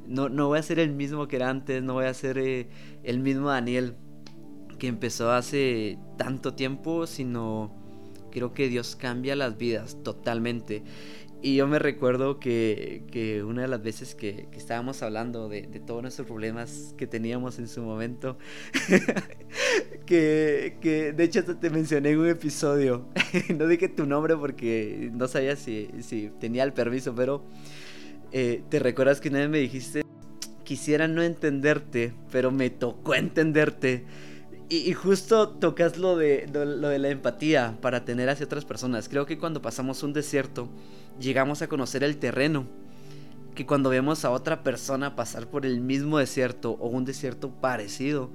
no, 0.06 0.28
no 0.28 0.48
voy 0.48 0.58
a 0.58 0.62
ser 0.62 0.78
el 0.78 0.92
mismo 0.92 1.28
que 1.28 1.36
era 1.36 1.50
antes, 1.50 1.82
no 1.82 1.94
voy 1.94 2.06
a 2.06 2.14
ser 2.14 2.38
eh, 2.38 2.68
el 3.02 3.18
mismo 3.18 3.48
Daniel 3.48 3.96
que 4.78 4.86
empezó 4.86 5.32
hace 5.32 5.98
tanto 6.16 6.54
tiempo, 6.54 7.06
sino 7.06 7.78
Creo 8.30 8.52
que 8.52 8.68
Dios 8.68 8.96
cambia 8.96 9.36
las 9.36 9.56
vidas 9.56 10.02
totalmente. 10.02 10.82
Y 11.40 11.54
yo 11.54 11.68
me 11.68 11.78
recuerdo 11.78 12.40
que, 12.40 13.04
que 13.12 13.44
una 13.44 13.62
de 13.62 13.68
las 13.68 13.80
veces 13.80 14.16
que, 14.16 14.48
que 14.50 14.58
estábamos 14.58 15.02
hablando 15.02 15.48
de, 15.48 15.62
de, 15.62 15.78
todos 15.78 16.02
nuestros 16.02 16.26
problemas 16.26 16.94
que 16.96 17.06
teníamos 17.06 17.60
en 17.60 17.68
su 17.68 17.80
momento, 17.82 18.38
que, 20.06 20.78
que, 20.80 21.12
de 21.12 21.24
hecho 21.24 21.44
te 21.44 21.70
mencioné 21.70 22.10
en 22.10 22.18
un 22.18 22.28
episodio, 22.28 23.06
no 23.56 23.68
dije 23.68 23.88
tu 23.88 24.04
nombre 24.04 24.36
porque 24.36 25.10
no 25.12 25.28
sabía 25.28 25.54
si, 25.54 25.88
si 26.00 26.30
tenía 26.40 26.64
el 26.64 26.72
permiso, 26.72 27.14
pero 27.14 27.44
eh, 28.32 28.62
te 28.68 28.80
recuerdas 28.80 29.20
que 29.20 29.28
una 29.28 29.38
vez 29.38 29.48
me 29.48 29.58
dijiste, 29.58 30.02
quisiera 30.64 31.06
no 31.06 31.22
entenderte, 31.22 32.12
pero 32.32 32.50
me 32.50 32.68
tocó 32.68 33.14
entenderte. 33.14 34.04
Y, 34.70 34.92
justo 34.92 35.48
tocas 35.48 35.96
lo 35.96 36.16
de, 36.16 36.46
lo 36.52 36.88
de 36.88 36.98
la 36.98 37.08
empatía 37.08 37.78
para 37.80 38.04
tener 38.04 38.28
hacia 38.28 38.44
otras 38.44 38.66
personas. 38.66 39.08
Creo 39.08 39.24
que 39.24 39.38
cuando 39.38 39.62
pasamos 39.62 40.02
un 40.02 40.12
desierto, 40.12 40.68
llegamos 41.18 41.62
a 41.62 41.68
conocer 41.68 42.04
el 42.04 42.18
terreno 42.18 42.66
que 43.54 43.66
cuando 43.66 43.90
vemos 43.90 44.24
a 44.24 44.30
otra 44.30 44.62
persona 44.62 45.16
pasar 45.16 45.48
por 45.48 45.66
el 45.66 45.80
mismo 45.80 46.18
desierto 46.18 46.72
o 46.72 46.88
un 46.88 47.04
desierto 47.04 47.50
parecido, 47.50 48.30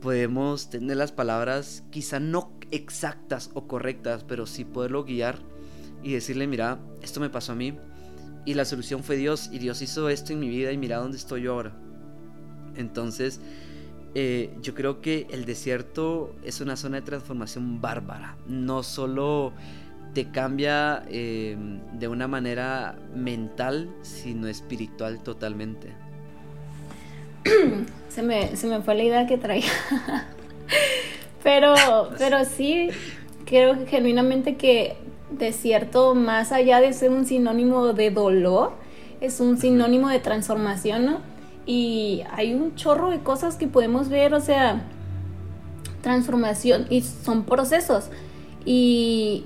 podemos 0.00 0.70
tener 0.70 0.96
las 0.96 1.12
palabras 1.12 1.82
quizá 1.90 2.20
no 2.20 2.52
exactas 2.70 3.50
o 3.54 3.66
correctas, 3.66 4.24
pero 4.24 4.46
sí 4.46 4.64
poderlo 4.64 5.04
guiar 5.04 5.40
y 6.02 6.12
decirle, 6.12 6.46
mira, 6.46 6.78
esto 7.02 7.20
me 7.20 7.28
pasó 7.28 7.52
a 7.52 7.56
mí 7.56 7.76
y 8.44 8.54
la 8.54 8.64
solución 8.64 9.02
fue 9.02 9.16
Dios 9.16 9.50
y 9.52 9.58
Dios 9.58 9.82
hizo 9.82 10.08
esto 10.08 10.32
en 10.32 10.40
mi 10.40 10.48
vida 10.48 10.72
y 10.72 10.78
mira 10.78 10.98
dónde 10.98 11.18
estoy 11.18 11.42
yo 11.42 11.52
ahora. 11.52 11.76
Entonces, 12.76 13.40
eh, 14.18 14.48
yo 14.62 14.74
creo 14.74 15.02
que 15.02 15.26
el 15.28 15.44
desierto 15.44 16.34
es 16.42 16.62
una 16.62 16.76
zona 16.76 16.96
de 16.96 17.02
transformación 17.02 17.82
bárbara. 17.82 18.38
No 18.48 18.82
solo 18.82 19.52
te 20.14 20.30
cambia 20.30 21.04
eh, 21.10 21.54
de 21.92 22.08
una 22.08 22.26
manera 22.26 22.98
mental, 23.14 23.90
sino 24.00 24.48
espiritual 24.48 25.22
totalmente. 25.22 25.92
se, 28.08 28.22
me, 28.22 28.56
se 28.56 28.66
me 28.68 28.80
fue 28.80 28.94
la 28.94 29.04
idea 29.04 29.26
que 29.26 29.36
traía. 29.36 29.70
pero, 31.42 31.74
pero 32.16 32.46
sí, 32.46 32.88
creo 33.44 33.86
genuinamente 33.86 34.56
que 34.56 34.96
desierto, 35.30 36.14
más 36.14 36.52
allá 36.52 36.80
de 36.80 36.94
ser 36.94 37.10
un 37.10 37.26
sinónimo 37.26 37.92
de 37.92 38.10
dolor, 38.10 38.72
es 39.20 39.40
un 39.40 39.58
sinónimo 39.58 40.08
de 40.08 40.20
transformación, 40.20 41.04
¿no? 41.04 41.35
Y 41.66 42.22
hay 42.32 42.54
un 42.54 42.76
chorro 42.76 43.10
de 43.10 43.18
cosas 43.20 43.56
que 43.56 43.66
podemos 43.66 44.08
ver, 44.08 44.32
o 44.34 44.40
sea, 44.40 44.82
transformación 46.00 46.86
y 46.88 47.02
son 47.02 47.44
procesos. 47.44 48.08
Y, 48.64 49.44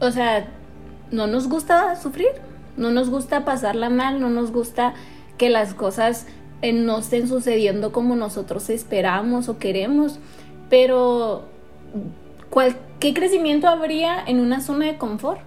o 0.00 0.12
sea, 0.12 0.48
no 1.10 1.26
nos 1.26 1.48
gusta 1.48 1.96
sufrir, 1.96 2.28
no 2.76 2.92
nos 2.92 3.10
gusta 3.10 3.44
pasarla 3.44 3.90
mal, 3.90 4.20
no 4.20 4.30
nos 4.30 4.52
gusta 4.52 4.94
que 5.36 5.50
las 5.50 5.74
cosas 5.74 6.26
eh, 6.62 6.72
no 6.72 6.98
estén 6.98 7.28
sucediendo 7.28 7.92
como 7.92 8.14
nosotros 8.14 8.70
esperamos 8.70 9.48
o 9.48 9.58
queremos, 9.58 10.20
pero 10.70 11.44
¿qué 13.00 13.12
crecimiento 13.12 13.66
habría 13.66 14.22
en 14.24 14.38
una 14.38 14.60
zona 14.60 14.86
de 14.86 14.96
confort? 14.96 15.40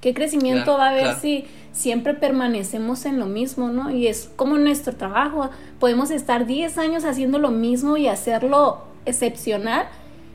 ¿Qué 0.00 0.14
crecimiento 0.14 0.78
va 0.78 0.86
a 0.86 0.90
haber 0.90 1.16
si 1.16 1.46
siempre 1.76 2.14
permanecemos 2.14 3.04
en 3.04 3.18
lo 3.18 3.26
mismo, 3.26 3.68
¿no? 3.68 3.90
Y 3.90 4.06
es 4.06 4.30
como 4.34 4.56
nuestro 4.56 4.96
trabajo. 4.96 5.50
Podemos 5.78 6.10
estar 6.10 6.46
10 6.46 6.78
años 6.78 7.04
haciendo 7.04 7.38
lo 7.38 7.50
mismo 7.50 7.96
y 7.98 8.08
hacerlo 8.08 8.82
excepcional, 9.04 9.86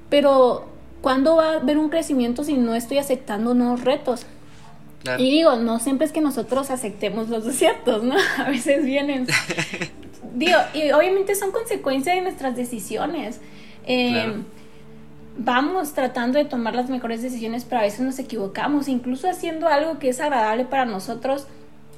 pero 0.10 0.66
¿cuándo 1.02 1.36
va 1.36 1.54
a 1.54 1.56
haber 1.56 1.78
un 1.80 1.90
crecimiento 1.90 2.44
si 2.44 2.54
no 2.54 2.76
estoy 2.76 3.00
aceptando 3.00 3.56
nuevos 3.56 3.84
retos? 3.84 4.26
Y 5.18 5.32
digo, 5.32 5.56
no 5.56 5.80
siempre 5.80 6.06
es 6.06 6.12
que 6.12 6.22
nosotros 6.22 6.70
aceptemos 6.70 7.28
los 7.28 7.44
desiertos, 7.44 8.04
¿no? 8.04 8.16
A 8.38 8.50
veces 8.50 8.86
vienen. 8.86 9.26
digo, 10.36 10.58
y 10.76 10.92
obviamente 10.92 11.34
son 11.34 11.52
consecuencia 11.52 12.14
de 12.14 12.22
nuestras 12.22 12.56
decisiones. 12.56 13.42
Eh, 13.88 14.32
vamos 15.38 15.94
tratando 15.94 16.38
de 16.38 16.46
tomar 16.46 16.76
las 16.76 16.90
mejores 16.90 17.22
decisiones, 17.22 17.66
pero 17.66 17.80
a 17.80 17.84
veces 17.84 18.02
nos 18.02 18.20
equivocamos, 18.20 18.88
incluso 18.88 19.30
haciendo 19.30 19.68
algo 19.68 20.00
que 20.00 20.10
es 20.10 20.20
agradable 20.20 20.66
para 20.66 20.86
nosotros, 20.86 21.48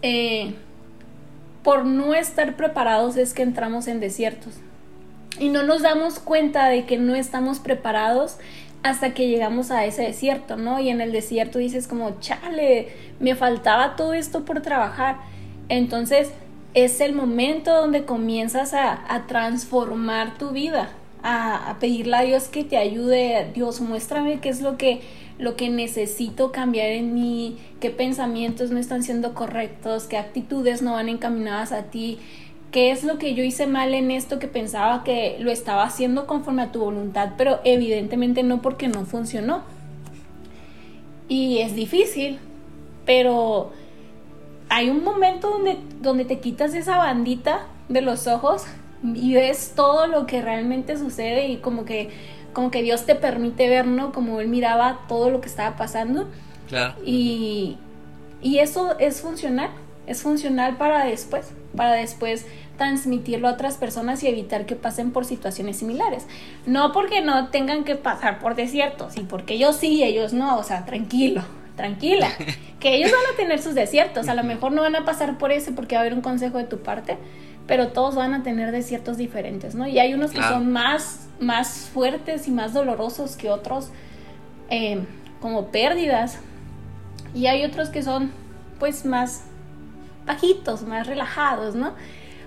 eh, 0.01 0.55
por 1.63 1.85
no 1.85 2.13
estar 2.13 2.55
preparados 2.55 3.17
es 3.17 3.33
que 3.33 3.43
entramos 3.43 3.87
en 3.87 3.99
desiertos. 3.99 4.55
Y 5.39 5.49
no 5.49 5.63
nos 5.63 5.81
damos 5.81 6.19
cuenta 6.19 6.67
de 6.67 6.85
que 6.85 6.97
no 6.97 7.15
estamos 7.15 7.59
preparados 7.59 8.37
hasta 8.83 9.13
que 9.13 9.29
llegamos 9.29 9.71
a 9.71 9.85
ese 9.85 10.03
desierto, 10.03 10.57
¿no? 10.57 10.79
Y 10.79 10.89
en 10.89 11.01
el 11.01 11.11
desierto 11.11 11.57
dices 11.57 11.87
como, 11.87 12.19
chale, 12.19 12.89
me 13.19 13.33
faltaba 13.33 13.95
todo 13.95 14.13
esto 14.13 14.43
por 14.43 14.61
trabajar. 14.61 15.17
Entonces 15.69 16.31
es 16.73 16.99
el 16.99 17.13
momento 17.13 17.73
donde 17.73 18.03
comienzas 18.03 18.73
a, 18.73 19.01
a 19.07 19.25
transformar 19.25 20.37
tu 20.37 20.51
vida, 20.51 20.89
a, 21.23 21.77
pedirle 21.79 22.17
a 22.17 22.21
Dios 22.21 22.49
que 22.49 22.63
te 22.63 22.77
ayude. 22.77 23.49
Dios, 23.53 23.81
muéstrame 23.81 24.39
qué 24.39 24.49
es 24.49 24.61
lo 24.61 24.77
que, 24.77 25.01
lo 25.39 25.55
que 25.55 25.69
necesito 25.69 26.51
cambiar 26.51 26.89
en 26.89 27.13
mí, 27.13 27.57
qué 27.79 27.89
pensamientos 27.89 28.69
no 28.69 28.79
están 28.79 29.01
siendo 29.01 29.33
correctos, 29.33 30.03
qué 30.03 30.17
actitudes 30.17 30.81
no 30.81 30.93
van 30.93 31.09
encaminadas 31.09 31.71
a 31.71 31.83
ti, 31.83 32.19
qué 32.71 32.91
es 32.91 33.03
lo 33.03 33.17
que 33.17 33.33
yo 33.33 33.43
hice 33.43 33.65
mal 33.65 33.93
en 33.93 34.11
esto 34.11 34.37
que 34.37 34.47
pensaba 34.47 35.03
que 35.03 35.37
lo 35.39 35.49
estaba 35.49 35.83
haciendo 35.83 36.27
conforme 36.27 36.63
a 36.63 36.71
tu 36.71 36.81
voluntad, 36.81 37.31
pero 37.37 37.59
evidentemente 37.63 38.43
no 38.43 38.61
porque 38.61 38.87
no 38.87 39.05
funcionó. 39.05 39.61
Y 41.29 41.59
es 41.59 41.73
difícil, 41.73 42.39
pero 43.05 43.71
hay 44.69 44.89
un 44.89 45.03
momento 45.03 45.49
donde, 45.51 45.77
donde 46.01 46.25
te 46.25 46.39
quitas 46.39 46.73
esa 46.73 46.97
bandita 46.97 47.67
de 47.87 48.01
los 48.01 48.27
ojos 48.27 48.65
y 49.03 49.33
ves 49.33 49.73
todo 49.75 50.07
lo 50.07 50.25
que 50.25 50.41
realmente 50.41 50.97
sucede 50.97 51.47
y 51.47 51.57
como 51.57 51.85
que, 51.85 52.09
como 52.53 52.71
que 52.71 52.81
Dios 52.81 53.05
te 53.05 53.15
permite 53.15 53.67
ver, 53.67 53.85
¿no? 53.85 54.11
Como 54.11 54.39
Él 54.39 54.47
miraba 54.47 55.01
todo 55.07 55.29
lo 55.29 55.41
que 55.41 55.49
estaba 55.49 55.75
pasando. 55.75 56.29
Claro. 56.69 56.95
Y, 57.05 57.77
y 58.41 58.59
eso 58.59 58.97
es 58.99 59.21
funcional, 59.21 59.69
es 60.07 60.21
funcional 60.21 60.77
para 60.77 61.05
después, 61.05 61.51
para 61.75 61.93
después 61.93 62.45
transmitirlo 62.77 63.47
a 63.47 63.51
otras 63.51 63.77
personas 63.77 64.23
y 64.23 64.27
evitar 64.27 64.65
que 64.65 64.75
pasen 64.75 65.11
por 65.11 65.25
situaciones 65.25 65.77
similares. 65.77 66.25
No 66.65 66.91
porque 66.91 67.21
no 67.21 67.49
tengan 67.49 67.83
que 67.83 67.95
pasar 67.95 68.39
por 68.39 68.55
desiertos 68.55 69.17
y 69.17 69.21
porque 69.21 69.55
ellos 69.55 69.75
sí 69.75 69.95
y 69.95 70.03
ellos 70.03 70.33
no, 70.33 70.57
o 70.57 70.63
sea, 70.63 70.85
tranquilo, 70.85 71.43
tranquila, 71.75 72.29
que 72.79 72.95
ellos 72.95 73.11
van 73.11 73.33
a 73.33 73.37
tener 73.37 73.61
sus 73.61 73.75
desiertos, 73.75 74.27
a 74.27 74.35
lo 74.35 74.43
mejor 74.43 74.71
no 74.71 74.81
van 74.81 74.95
a 74.95 75.05
pasar 75.05 75.37
por 75.37 75.51
ese 75.51 75.71
porque 75.71 75.95
va 75.95 76.01
a 76.01 76.03
haber 76.03 76.13
un 76.13 76.21
consejo 76.21 76.57
de 76.57 76.65
tu 76.65 76.79
parte, 76.79 77.17
pero 77.67 77.89
todos 77.89 78.15
van 78.15 78.33
a 78.33 78.43
tener 78.43 78.71
desiertos 78.71 79.17
diferentes, 79.17 79.75
¿no? 79.75 79.87
Y 79.87 79.99
hay 79.99 80.13
unos 80.13 80.31
que 80.31 80.41
son 80.41 80.71
más, 80.71 81.27
más 81.39 81.89
fuertes 81.93 82.47
y 82.47 82.51
más 82.51 82.73
dolorosos 82.73 83.35
que 83.35 83.49
otros, 83.49 83.89
eh, 84.69 85.03
como 85.39 85.67
pérdidas, 85.67 86.39
y 87.33 87.47
hay 87.47 87.63
otros 87.63 87.89
que 87.89 88.03
son, 88.03 88.31
pues, 88.79 89.05
más 89.05 89.43
bajitos, 90.25 90.83
más 90.83 91.07
relajados, 91.07 91.75
¿no? 91.75 91.93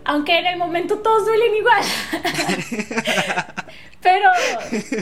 Aunque 0.05 0.39
en 0.39 0.47
el 0.47 0.59
momento 0.59 0.99
todos 0.99 1.27
duelen 1.27 1.55
igual. 1.57 1.83
pero 4.01 4.31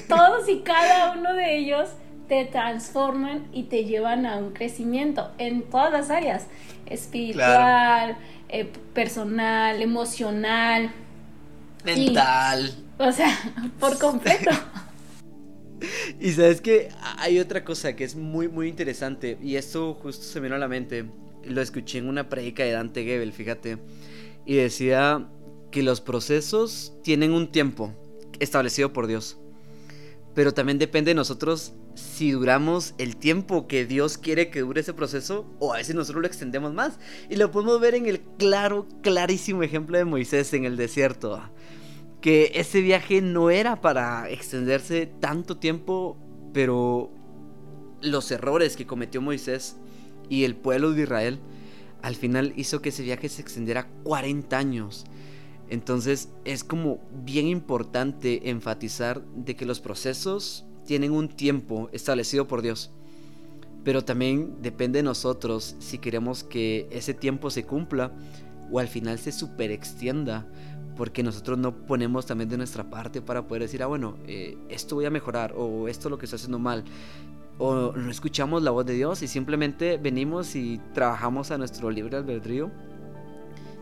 todos 0.09 0.48
y 0.48 0.61
cada 0.61 1.12
uno 1.12 1.35
de 1.35 1.59
ellos 1.59 1.90
te 2.29 2.46
transforman 2.46 3.46
y 3.53 3.64
te 3.64 3.85
llevan 3.85 4.24
a 4.24 4.37
un 4.38 4.53
crecimiento 4.53 5.31
en 5.38 5.62
todas 5.62 5.92
las 5.92 6.11
áreas, 6.11 6.46
espiritual, 6.87 8.16
eh, 8.55 8.71
personal, 8.93 9.83
emocional. 9.83 10.93
Mental. 11.85 12.73
o 12.99 13.11
sea, 13.11 13.37
por 13.81 13.99
completo. 13.99 14.51
y 16.21 16.31
sabes 16.31 16.61
que 16.61 16.88
hay 17.19 17.40
otra 17.40 17.64
cosa 17.64 17.97
que 17.97 18.05
es 18.05 18.14
muy, 18.14 18.47
muy 18.47 18.69
interesante. 18.69 19.38
Y 19.43 19.57
esto 19.57 19.95
justo 19.95 20.25
se 20.25 20.40
me 20.40 20.45
vino 20.45 20.55
a 20.55 20.61
la 20.61 20.69
mente. 20.69 21.05
Lo 21.43 21.61
escuché 21.61 21.99
en 21.99 22.09
una 22.09 22.29
predica 22.29 22.62
de 22.62 22.71
Dante 22.71 23.03
Gebel, 23.03 23.33
fíjate. 23.33 23.79
Y 24.47 24.55
decía 24.55 25.29
que 25.73 25.83
los 25.83 26.01
procesos 26.01 26.95
tienen 27.03 27.33
un 27.33 27.51
tiempo 27.51 27.93
establecido 28.38 28.93
por 28.93 29.09
Dios. 29.09 29.37
Pero 30.33 30.55
también 30.55 30.79
depende 30.79 31.11
de 31.11 31.17
nosotros 31.17 31.73
si 31.94 32.33
duramos 32.33 32.94
el 32.98 33.16
tiempo 33.16 33.66
que 33.66 33.87
Dios 33.87 34.18
quiere 34.18 34.50
que 34.50 34.61
dure 34.61 34.80
ese 34.80 34.94
proceso 34.94 35.46
o 35.59 35.72
a 35.72 35.78
veces 35.78 35.94
nosotros 35.94 36.22
lo 36.22 36.26
extendemos 36.26 36.72
más. 36.72 36.98
Y 37.30 37.37
lo 37.37 37.50
podemos 37.50 37.80
ver 37.80 37.94
en 37.94 38.07
el 38.07 38.20
claro, 38.38 38.87
clarísimo 39.02 39.62
ejemplo 39.62 39.96
de 39.96 40.04
Moisés 40.04 40.52
en 40.54 40.64
el 40.64 40.76
desierto. 40.76 41.42
Que 42.20 42.52
ese 42.54 42.80
viaje 42.80 43.20
no 43.20 43.50
era 43.50 43.80
para 43.80 44.28
extenderse 44.30 45.07
tanto 45.07 45.59
tiempo, 45.59 46.18
pero 46.52 47.12
los 48.00 48.30
errores 48.30 48.76
que 48.76 48.87
cometió 48.87 49.20
Moisés 49.20 49.76
y 50.28 50.44
el 50.44 50.57
pueblo 50.57 50.92
de 50.92 51.02
Israel 51.02 51.40
al 52.02 52.16
final 52.16 52.52
hizo 52.57 52.83
que 52.83 52.90
ese 52.90 53.02
viaje 53.02 53.28
se 53.28 53.40
extendiera 53.40 53.88
40 54.04 54.57
años. 54.59 55.04
Entonces 55.70 56.28
es 56.44 56.62
como 56.62 57.00
bien 57.24 57.46
importante 57.46 58.50
enfatizar 58.50 59.24
de 59.35 59.57
que 59.57 59.64
los 59.64 59.80
procesos 59.80 60.66
tienen 60.85 61.12
un 61.12 61.29
tiempo 61.29 61.88
establecido 61.92 62.47
por 62.47 62.62
Dios. 62.62 62.90
Pero 63.85 64.05
también 64.05 64.57
depende 64.62 64.99
de 64.99 65.03
nosotros 65.03 65.77
si 65.79 65.99
queremos 65.99 66.42
que 66.42 66.88
ese 66.90 67.12
tiempo 67.12 67.51
se 67.51 67.64
cumpla 67.64 68.12
o 68.70 68.79
al 68.79 68.88
final 68.88 69.18
se 69.18 69.33
super 69.33 69.70
extienda. 69.70 70.47
Porque 70.97 71.23
nosotros 71.23 71.59
no 71.59 71.75
ponemos 71.87 72.25
también 72.25 72.49
de 72.49 72.57
nuestra 72.57 72.88
parte 72.88 73.20
para 73.20 73.47
poder 73.47 73.62
decir, 73.62 73.83
ah, 73.83 73.87
bueno, 73.87 74.16
eh, 74.29 74.57
esto 74.68 74.94
voy 74.94 75.05
a 75.07 75.11
mejorar 75.11 75.53
o 75.57 75.88
esto 75.88 76.09
es 76.09 76.11
lo 76.11 76.18
que 76.18 76.27
estoy 76.27 76.37
haciendo 76.37 76.59
mal. 76.59 76.85
O 77.59 77.92
no 77.92 78.11
escuchamos 78.11 78.62
la 78.62 78.70
voz 78.70 78.87
de 78.87 78.94
Dios 78.94 79.23
y 79.23 79.29
simplemente 79.29 79.97
venimos 79.99 80.55
y 80.55 80.81
trabajamos 80.92 81.51
a 81.51 81.59
nuestro 81.59 81.90
libre 81.90 82.16
albedrío 82.16 82.70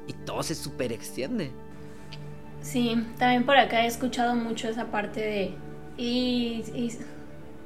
y 0.07 0.12
todo 0.25 0.43
se 0.43 0.55
super 0.55 0.93
extiende. 0.93 1.53
Sí, 2.61 2.97
también 3.19 3.45
por 3.45 3.57
acá 3.57 3.85
he 3.85 3.87
escuchado 3.87 4.35
mucho 4.35 4.69
esa 4.69 4.87
parte 4.87 5.21
de 5.21 5.55
y, 5.97 6.63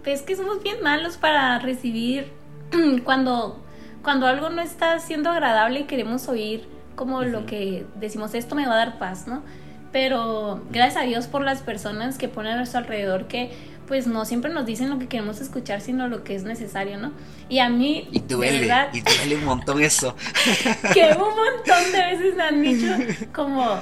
es 0.04 0.22
que 0.22 0.36
somos 0.36 0.62
bien 0.62 0.76
malos 0.82 1.16
para 1.16 1.58
recibir 1.58 2.30
cuando, 3.04 3.64
cuando 4.02 4.26
algo 4.26 4.50
no 4.50 4.62
está 4.62 4.98
siendo 5.00 5.30
agradable 5.30 5.80
y 5.80 5.84
queremos 5.84 6.28
oír 6.28 6.68
como 6.94 7.22
lo 7.22 7.44
que 7.44 7.86
decimos, 7.96 8.34
esto 8.34 8.54
me 8.54 8.66
va 8.66 8.74
a 8.74 8.76
dar 8.76 8.98
paz, 8.98 9.26
¿no? 9.26 9.42
Pero 9.92 10.64
gracias 10.70 11.02
a 11.02 11.06
Dios 11.06 11.26
por 11.26 11.42
las 11.42 11.60
personas 11.60 12.18
que 12.18 12.28
ponen 12.28 12.54
a 12.54 12.56
nuestro 12.56 12.80
alrededor 12.80 13.26
que 13.28 13.52
pues 13.86 14.06
no 14.06 14.24
siempre 14.24 14.52
nos 14.52 14.66
dicen 14.66 14.90
lo 14.90 14.98
que 14.98 15.06
queremos 15.06 15.40
escuchar, 15.40 15.80
sino 15.80 16.08
lo 16.08 16.24
que 16.24 16.34
es 16.34 16.42
necesario, 16.42 16.98
¿no? 16.98 17.12
Y 17.48 17.60
a 17.60 17.68
mí... 17.68 18.08
Y 18.10 18.20
duele, 18.20 18.68
y 18.92 19.00
duele 19.00 19.36
un 19.36 19.44
montón 19.44 19.80
eso. 19.80 20.16
que 20.92 21.12
un 21.12 21.18
montón 21.18 21.92
de 21.92 21.98
veces 21.98 22.34
me 22.34 22.42
han 22.42 22.62
dicho 22.62 22.86
como 23.32 23.80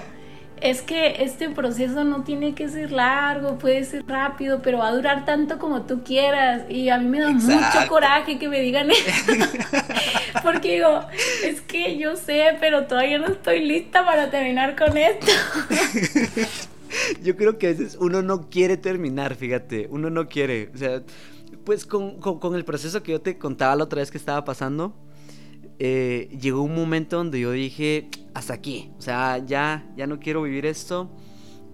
es 0.65 0.81
que 0.81 1.23
este 1.23 1.51
proceso 1.51 2.05
no 2.05 2.25
tiene 2.25 2.55
que 2.55 2.71
ser 2.71 2.91
largo, 2.91 3.59
puede 3.59 3.85
ser 3.85 4.03
rápido, 4.07 4.63
pero 4.63 4.79
va 4.79 4.89
a 4.89 4.95
durar 4.95 5.27
tanto 5.27 5.59
como 5.59 5.83
tú 5.83 6.03
quieras. 6.03 6.63
Y 6.71 6.89
a 6.89 6.97
mí 6.99 7.07
me 7.07 7.21
da 7.21 7.33
mucho 7.33 7.87
coraje 7.87 8.39
que 8.39 8.49
me 8.49 8.63
digan 8.63 8.91
eso. 8.91 9.33
Porque 10.43 10.77
digo, 10.77 11.01
es 11.45 11.61
que 11.61 11.99
yo 11.99 12.17
sé, 12.17 12.57
pero 12.61 12.87
todavía 12.87 13.19
no 13.19 13.27
estoy 13.27 13.61
lista 13.61 14.07
para 14.07 14.31
terminar 14.31 14.75
con 14.75 14.97
esto. 14.97 15.31
yo 17.23 17.37
creo 17.37 17.59
que 17.59 17.67
a 17.67 17.71
veces 17.71 17.99
uno 18.01 18.23
no 18.23 18.49
quiere 18.49 18.79
terminar, 18.79 19.35
fíjate, 19.35 19.87
uno 19.91 20.09
no 20.09 20.29
quiere. 20.29 20.71
O 20.75 20.79
sea, 20.79 21.03
pues 21.65 21.85
con, 21.85 22.19
con 22.21 22.55
el 22.55 22.65
proceso 22.65 23.03
que 23.03 23.13
yo 23.13 23.21
te 23.21 23.37
contaba 23.37 23.77
la 23.77 23.85
otra 23.85 24.01
vez 24.01 24.11
que 24.11 24.17
estaba 24.17 24.47
pasando 24.47 24.97
eh, 25.79 26.29
llegó 26.41 26.63
un 26.63 26.75
momento 26.75 27.17
donde 27.17 27.41
yo 27.41 27.51
dije, 27.53 28.09
hasta 28.33 28.55
aquí, 28.55 28.91
o 28.99 29.03
sea, 29.03 29.39
ya, 29.45 29.91
ya 29.97 30.07
no 30.07 30.21
quiero 30.21 30.43
vivir 30.43 30.67
esto, 30.67 31.11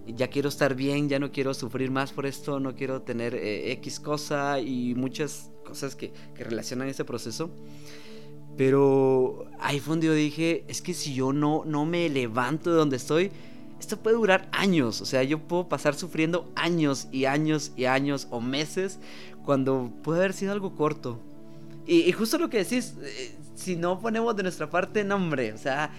ya 0.07 0.27
quiero 0.27 0.49
estar 0.49 0.75
bien, 0.75 1.09
ya 1.09 1.19
no 1.19 1.31
quiero 1.31 1.53
sufrir 1.53 1.91
más 1.91 2.11
por 2.11 2.25
esto, 2.25 2.59
no 2.59 2.75
quiero 2.75 3.01
tener 3.01 3.35
eh, 3.35 3.71
X 3.73 3.99
cosa 3.99 4.59
y 4.59 4.95
muchas 4.95 5.51
cosas 5.65 5.95
que, 5.95 6.11
que 6.35 6.43
relacionan 6.43 6.87
ese 6.87 7.05
proceso. 7.05 7.51
Pero 8.57 9.45
ahí 9.59 9.79
fue 9.79 9.93
donde 9.93 10.07
yo 10.07 10.13
dije, 10.13 10.65
es 10.67 10.81
que 10.81 10.93
si 10.93 11.13
yo 11.13 11.31
no, 11.31 11.63
no 11.65 11.85
me 11.85 12.09
levanto 12.09 12.71
de 12.71 12.77
donde 12.77 12.97
estoy, 12.97 13.31
esto 13.79 13.97
puede 13.97 14.17
durar 14.17 14.49
años. 14.51 15.01
O 15.01 15.05
sea, 15.05 15.23
yo 15.23 15.39
puedo 15.39 15.69
pasar 15.69 15.95
sufriendo 15.95 16.51
años 16.55 17.07
y 17.11 17.25
años 17.25 17.71
y 17.75 17.85
años 17.85 18.27
o 18.29 18.41
meses 18.41 18.99
cuando 19.45 19.91
puede 20.03 20.19
haber 20.19 20.33
sido 20.33 20.51
algo 20.51 20.75
corto. 20.75 21.19
Y, 21.87 22.01
y 22.01 22.11
justo 22.11 22.37
lo 22.37 22.49
que 22.49 22.59
decís, 22.59 22.95
eh, 23.01 23.35
si 23.61 23.75
no 23.75 23.99
ponemos 23.99 24.35
de 24.35 24.43
nuestra 24.43 24.69
parte, 24.69 25.03
nombre, 25.03 25.53
o 25.53 25.57
sea, 25.57 25.91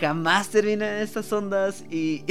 jamás 0.00 0.48
terminan 0.48 0.98
estas 0.98 1.32
ondas 1.32 1.84
y, 1.90 2.24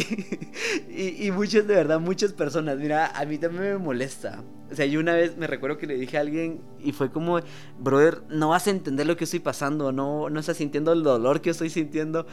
y, 0.89 1.31
muchas, 1.31 1.65
de 1.67 1.75
verdad, 1.75 1.99
muchas 1.99 2.33
personas, 2.33 2.77
mira, 2.77 3.07
a 3.07 3.25
mí 3.25 3.37
también 3.37 3.63
me 3.63 3.77
molesta. 3.77 4.43
O 4.71 4.75
sea, 4.75 4.85
yo 4.85 4.99
una 4.99 5.13
vez 5.13 5.37
me 5.37 5.45
recuerdo 5.45 5.77
que 5.77 5.85
le 5.85 5.95
dije 5.95 6.17
a 6.17 6.21
alguien 6.21 6.61
y 6.79 6.93
fue 6.93 7.11
como, 7.11 7.39
brother, 7.79 8.23
no 8.29 8.49
vas 8.49 8.65
a 8.67 8.71
entender 8.71 9.05
lo 9.05 9.15
que 9.15 9.25
estoy 9.25 9.39
pasando, 9.39 9.91
no, 9.91 10.29
no 10.29 10.39
estás 10.39 10.57
sintiendo 10.57 10.91
el 10.93 11.03
dolor 11.03 11.41
que 11.41 11.51
estoy 11.51 11.69
sintiendo 11.69 12.25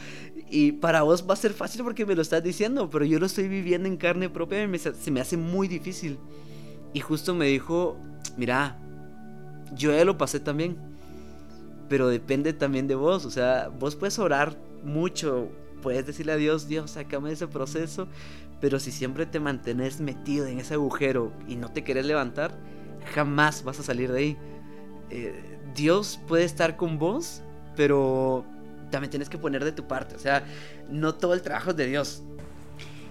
y 0.48 0.72
para 0.72 1.02
vos 1.02 1.28
va 1.28 1.34
a 1.34 1.36
ser 1.36 1.52
fácil 1.52 1.84
porque 1.84 2.06
me 2.06 2.14
lo 2.14 2.22
estás 2.22 2.42
diciendo, 2.42 2.88
pero 2.88 3.04
yo 3.04 3.18
lo 3.18 3.26
estoy 3.26 3.46
viviendo 3.46 3.88
en 3.88 3.98
carne 3.98 4.30
propia 4.30 4.64
y 4.64 4.78
se 4.78 5.10
me 5.10 5.20
hace 5.20 5.36
muy 5.36 5.68
difícil. 5.68 6.18
Y 6.94 7.00
justo 7.00 7.34
me 7.34 7.46
dijo, 7.46 7.98
mira, 8.36 8.78
yo 9.74 9.92
ya 9.92 10.04
lo 10.04 10.16
pasé 10.18 10.40
también 10.40 10.89
pero 11.90 12.06
depende 12.06 12.52
también 12.52 12.86
de 12.86 12.94
vos, 12.94 13.26
o 13.26 13.30
sea, 13.32 13.68
vos 13.68 13.96
puedes 13.96 14.20
orar 14.20 14.56
mucho, 14.84 15.48
puedes 15.82 16.06
decirle 16.06 16.30
a 16.30 16.36
Dios, 16.36 16.68
Dios, 16.68 16.92
sácame 16.92 17.30
de 17.30 17.34
ese 17.34 17.48
proceso, 17.48 18.06
pero 18.60 18.78
si 18.78 18.92
siempre 18.92 19.26
te 19.26 19.40
mantienes 19.40 20.00
metido 20.00 20.46
en 20.46 20.60
ese 20.60 20.74
agujero 20.74 21.32
y 21.48 21.56
no 21.56 21.68
te 21.68 21.82
querés 21.82 22.06
levantar, 22.06 22.52
jamás 23.12 23.64
vas 23.64 23.80
a 23.80 23.82
salir 23.82 24.12
de 24.12 24.18
ahí. 24.20 24.36
Eh, 25.10 25.58
Dios 25.74 26.20
puede 26.28 26.44
estar 26.44 26.76
con 26.76 26.96
vos, 26.96 27.42
pero 27.74 28.44
también 28.92 29.10
tienes 29.10 29.28
que 29.28 29.38
poner 29.38 29.64
de 29.64 29.72
tu 29.72 29.88
parte, 29.88 30.14
o 30.14 30.20
sea, 30.20 30.44
no 30.88 31.16
todo 31.16 31.34
el 31.34 31.42
trabajo 31.42 31.70
es 31.70 31.76
de 31.76 31.86
Dios. 31.88 32.22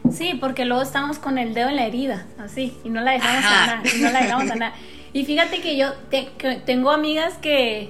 Sí, 0.09 0.37
porque 0.39 0.63
luego 0.63 0.83
estamos 0.83 1.19
con 1.19 1.37
el 1.37 1.53
dedo 1.53 1.67
en 1.67 1.75
la 1.75 1.85
herida, 1.85 2.27
así, 2.37 2.77
y 2.85 2.89
no 2.89 3.01
la 3.01 3.11
dejamos 3.11 3.43
sanar, 3.43 3.83
y 3.93 3.99
no 3.99 4.09
la 4.09 4.21
dejamos 4.21 4.47
sanar. 4.47 4.73
Y 5.11 5.25
fíjate 5.25 5.59
que 5.59 5.75
yo 5.75 5.91
tengo 6.65 6.91
amigas 6.91 7.33
que, 7.41 7.89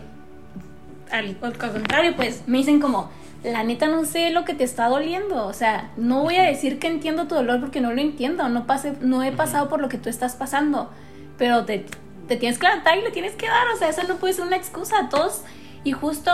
al, 1.11 1.37
contrario, 1.37 2.15
pues 2.15 2.43
me 2.47 2.59
dicen 2.59 2.79
como, 2.79 3.09
la 3.43 3.63
neta 3.63 3.87
no 3.87 4.05
sé 4.05 4.31
lo 4.31 4.45
que 4.45 4.53
te 4.53 4.63
está 4.63 4.87
doliendo, 4.87 5.45
o 5.45 5.53
sea, 5.53 5.91
no 5.97 6.23
voy 6.23 6.35
a 6.35 6.43
decir 6.43 6.79
que 6.79 6.87
entiendo 6.87 7.27
tu 7.27 7.35
dolor 7.35 7.59
porque 7.59 7.81
no 7.81 7.93
lo 7.93 8.01
entiendo, 8.01 8.47
no, 8.49 8.65
pase, 8.65 8.93
no 9.01 9.23
he 9.23 9.31
pasado 9.31 9.69
por 9.69 9.81
lo 9.81 9.89
que 9.89 9.97
tú 9.97 10.09
estás 10.09 10.35
pasando, 10.35 10.89
pero 11.37 11.65
te, 11.65 11.85
te 12.27 12.35
tienes 12.35 12.59
que 12.59 12.67
levantar 12.67 12.97
y 12.97 13.01
le 13.01 13.11
tienes 13.11 13.33
que 13.33 13.47
dar, 13.47 13.67
o 13.73 13.77
sea, 13.77 13.89
eso 13.89 14.03
no 14.07 14.15
puede 14.15 14.33
ser 14.33 14.45
una 14.45 14.57
excusa, 14.57 14.99
a 14.99 15.09
todos, 15.09 15.43
y 15.83 15.93
justo 15.93 16.31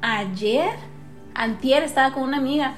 ayer, 0.00 0.70
antier, 1.34 1.82
estaba 1.82 2.12
con 2.12 2.22
una 2.22 2.38
amiga, 2.38 2.74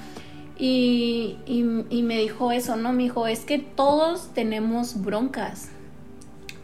y, 0.59 1.37
y, 1.45 2.03
me 2.03 2.17
dijo 2.17 2.51
eso, 2.51 2.77
¿no? 2.77 2.95
Me 2.95 3.03
dijo, 3.03 3.27
es 3.27 3.41
que 3.41 3.59
todos 3.59 4.33
tenemos 4.33 5.03
broncas. 5.03 5.69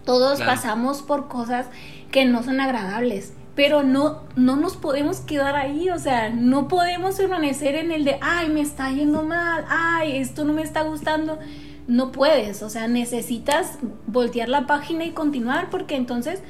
Todos 0.07 0.41
pasamos 0.41 1.03
por 1.03 1.29
cosas 1.29 1.67
que 2.11 2.25
no 2.25 2.43
son 2.43 2.59
agradables 2.61 3.35
pero 3.55 3.83
no, 3.83 4.23
no 4.35 4.57
nos 4.57 4.77
podemos 4.77 5.21
quedar 5.21 5.57
ahí, 5.57 5.91
o 5.91 5.99
sea, 5.99 6.31
no 6.31 6.69
podemos 6.69 7.17
permanecer 7.17 7.75
en 7.75 7.93
el 7.93 8.05
de, 8.05 8.19
ay, 8.21 8.49
me 8.49 8.61
está 8.61 8.91
yendo 8.91 9.23
mal, 9.23 9.65
ay, 9.69 10.17
esto 10.17 10.45
no 10.45 10.53
me 10.53 10.63
está 10.63 10.83
gustando. 10.83 11.39
No 11.87 12.13
puedes, 12.13 12.63
o 12.63 12.71
sea, 12.71 12.89
necesitas 12.89 13.79
voltear 14.07 14.49
la 14.49 14.67
página 14.67 15.05
y 15.05 15.11
continuar 15.11 15.69
porque 15.69 15.97
entonces 15.97 16.41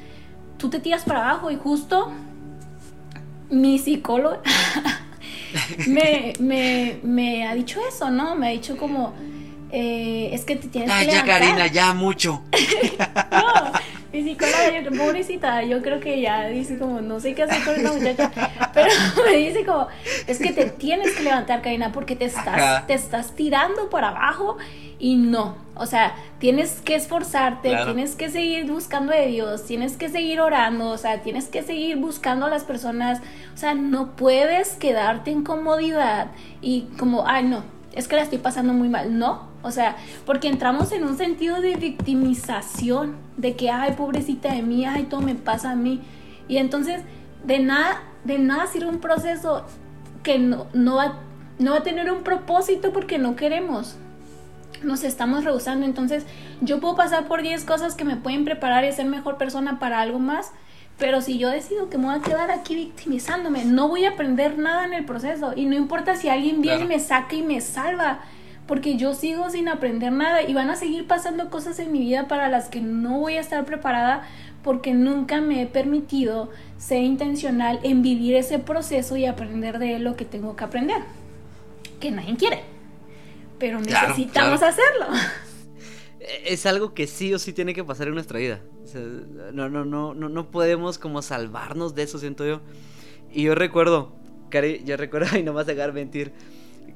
tú 0.58 0.70
te 0.70 0.78
tiras 0.78 1.04
para 1.04 1.28
abajo 1.28 1.50
y 1.50 1.56
justo 1.56 2.12
mi 3.50 3.78
psicólogo 3.78 4.38
me, 5.88 6.34
me, 6.38 6.98
me, 7.02 7.46
ha 7.46 7.54
dicho 7.54 7.80
eso, 7.88 8.10
¿no? 8.10 8.36
Me 8.36 8.48
ha 8.48 8.50
dicho 8.50 8.76
como, 8.76 9.14
eh, 9.72 10.30
es 10.32 10.44
que 10.44 10.56
te 10.56 10.68
tienes 10.68 10.92
que 10.92 11.06
levantar. 11.06 11.26
ya, 11.26 11.38
Karina, 11.38 11.66
ya 11.66 11.94
mucho. 11.94 12.42
no, 13.32 13.72
mi 14.12 14.22
psicóloga, 14.22 15.04
pobrecita, 15.04 15.62
yo 15.62 15.80
creo 15.80 16.00
que 16.00 16.20
ya 16.20 16.46
dice 16.46 16.78
como, 16.78 17.00
no 17.00 17.18
sé 17.18 17.34
qué 17.34 17.44
hacer 17.44 17.64
con 17.64 17.74
esta 17.74 17.92
muchacha, 17.92 18.70
pero 18.74 18.90
me 19.26 19.36
dice 19.36 19.64
como, 19.64 19.88
es 20.26 20.38
que 20.38 20.52
te 20.52 20.66
tienes 20.66 21.12
que 21.12 21.22
levantar, 21.22 21.62
Karina, 21.62 21.92
porque 21.92 22.14
te 22.14 22.26
estás, 22.26 22.86
te 22.86 22.94
estás 22.94 23.34
tirando 23.34 23.88
por 23.88 24.04
abajo 24.04 24.58
y 24.98 25.16
no, 25.16 25.56
o 25.74 25.86
sea, 25.86 26.14
tienes 26.38 26.80
que 26.82 26.94
esforzarte, 26.94 27.74
tienes 27.84 28.14
que 28.14 28.28
seguir 28.28 28.70
buscando 28.70 29.12
de 29.12 29.26
Dios, 29.28 29.64
tienes 29.64 29.96
que 29.96 30.08
seguir 30.08 30.40
orando, 30.40 30.90
o 30.90 30.98
sea, 30.98 31.22
tienes 31.22 31.48
que 31.48 31.62
seguir 31.62 31.96
buscando 31.96 32.46
a 32.46 32.50
las 32.50 32.64
personas, 32.64 33.20
o 33.54 33.56
sea, 33.56 33.74
no 33.74 34.14
puedes 34.14 34.74
quedarte 34.74 35.30
en 35.30 35.42
comodidad 35.42 36.28
y 36.60 36.82
como, 36.98 37.26
ay, 37.26 37.44
no, 37.44 37.64
es 37.94 38.08
que 38.08 38.16
la 38.16 38.22
estoy 38.22 38.38
pasando 38.38 38.72
muy 38.72 38.88
mal, 38.88 39.18
no, 39.18 39.48
o 39.62 39.70
sea, 39.70 39.96
porque 40.26 40.48
entramos 40.48 40.92
en 40.92 41.04
un 41.04 41.16
sentido 41.16 41.60
de 41.60 41.76
victimización, 41.76 43.16
de 43.36 43.54
que, 43.54 43.70
ay, 43.70 43.92
pobrecita 43.92 44.52
de 44.52 44.62
mí, 44.62 44.84
ay, 44.84 45.04
todo 45.04 45.20
me 45.20 45.34
pasa 45.34 45.72
a 45.72 45.76
mí. 45.76 46.00
Y 46.48 46.56
entonces, 46.56 47.02
de 47.44 47.58
nada, 47.58 48.02
de 48.24 48.38
nada 48.38 48.66
sirve 48.66 48.88
un 48.88 49.00
proceso 49.00 49.64
que 50.22 50.38
no, 50.38 50.66
no, 50.72 50.96
va, 50.96 51.18
no 51.58 51.72
va 51.72 51.78
a 51.78 51.82
tener 51.82 52.10
un 52.10 52.22
propósito 52.22 52.92
porque 52.92 53.18
no 53.18 53.36
queremos. 53.36 53.96
Nos 54.82 55.04
estamos 55.04 55.44
rehusando. 55.44 55.86
Entonces, 55.86 56.24
yo 56.60 56.80
puedo 56.80 56.96
pasar 56.96 57.28
por 57.28 57.42
10 57.42 57.64
cosas 57.64 57.94
que 57.94 58.04
me 58.04 58.16
pueden 58.16 58.44
preparar 58.44 58.84
y 58.84 58.92
ser 58.92 59.06
mejor 59.06 59.36
persona 59.36 59.78
para 59.78 60.00
algo 60.00 60.18
más. 60.18 60.52
Pero 61.02 61.20
si 61.20 61.36
yo 61.36 61.50
decido 61.50 61.90
que 61.90 61.98
me 61.98 62.04
voy 62.06 62.14
a 62.14 62.22
quedar 62.22 62.52
aquí 62.52 62.76
victimizándome, 62.76 63.64
no 63.64 63.88
voy 63.88 64.04
a 64.04 64.10
aprender 64.10 64.56
nada 64.56 64.84
en 64.84 64.92
el 64.92 65.04
proceso. 65.04 65.52
Y 65.56 65.66
no 65.66 65.74
importa 65.74 66.14
si 66.14 66.28
alguien 66.28 66.62
viene 66.62 66.84
y 66.84 66.86
me 66.86 67.00
saca 67.00 67.34
y 67.34 67.42
me 67.42 67.60
salva 67.60 68.20
porque 68.68 68.96
yo 68.96 69.12
sigo 69.12 69.50
sin 69.50 69.68
aprender 69.68 70.12
nada 70.12 70.42
y 70.42 70.54
van 70.54 70.70
a 70.70 70.76
seguir 70.76 71.08
pasando 71.08 71.50
cosas 71.50 71.80
en 71.80 71.90
mi 71.90 71.98
vida 71.98 72.28
para 72.28 72.48
las 72.48 72.68
que 72.68 72.80
no 72.80 73.18
voy 73.18 73.34
a 73.34 73.40
estar 73.40 73.64
preparada 73.64 74.22
porque 74.62 74.94
nunca 74.94 75.40
me 75.40 75.62
he 75.62 75.66
permitido 75.66 76.50
ser 76.78 77.02
intencional 77.02 77.80
en 77.82 78.02
vivir 78.02 78.36
ese 78.36 78.60
proceso 78.60 79.16
y 79.16 79.26
aprender 79.26 79.80
de 79.80 79.98
lo 79.98 80.14
que 80.14 80.24
tengo 80.24 80.54
que 80.54 80.62
aprender, 80.62 81.02
que 81.98 82.12
nadie 82.12 82.36
quiere, 82.36 82.62
pero 83.58 83.80
necesitamos 83.80 84.62
hacerlo. 84.62 85.06
Es 86.44 86.66
algo 86.66 86.94
que 86.94 87.06
sí 87.06 87.32
o 87.34 87.38
sí 87.38 87.52
tiene 87.52 87.74
que 87.74 87.84
pasar 87.84 88.08
en 88.08 88.14
nuestra 88.14 88.38
vida. 88.38 88.60
no, 89.52 89.68
no, 89.68 89.84
no, 89.84 90.14
no, 90.14 90.28
no 90.28 90.50
podemos 90.50 90.98
como 90.98 91.22
salvarnos 91.22 91.94
de 91.94 92.02
eso, 92.02 92.18
siento 92.18 92.46
yo. 92.46 92.60
Y 93.32 93.44
yo 93.44 93.54
recuerdo, 93.54 94.12
Cari, 94.50 94.82
yo 94.84 94.96
recuerdo, 94.96 95.36
y 95.38 95.42
no 95.42 95.52
vas 95.52 95.68
a 95.68 95.72
dejar 95.72 95.92
mentir, 95.92 96.32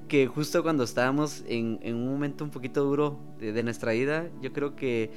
que 0.08 0.26
justo 0.26 0.62
cuando 0.62 0.84
estábamos 0.84 1.42
en, 1.48 1.80
un 1.82 2.06
momento 2.06 2.44
un 2.44 2.50
poquito 2.50 2.84
duro 2.84 3.18
de, 3.38 3.62
nuestra 3.62 3.92
vida, 3.92 4.28
yo 4.40 4.52
creo 4.52 4.76
que 4.76 5.10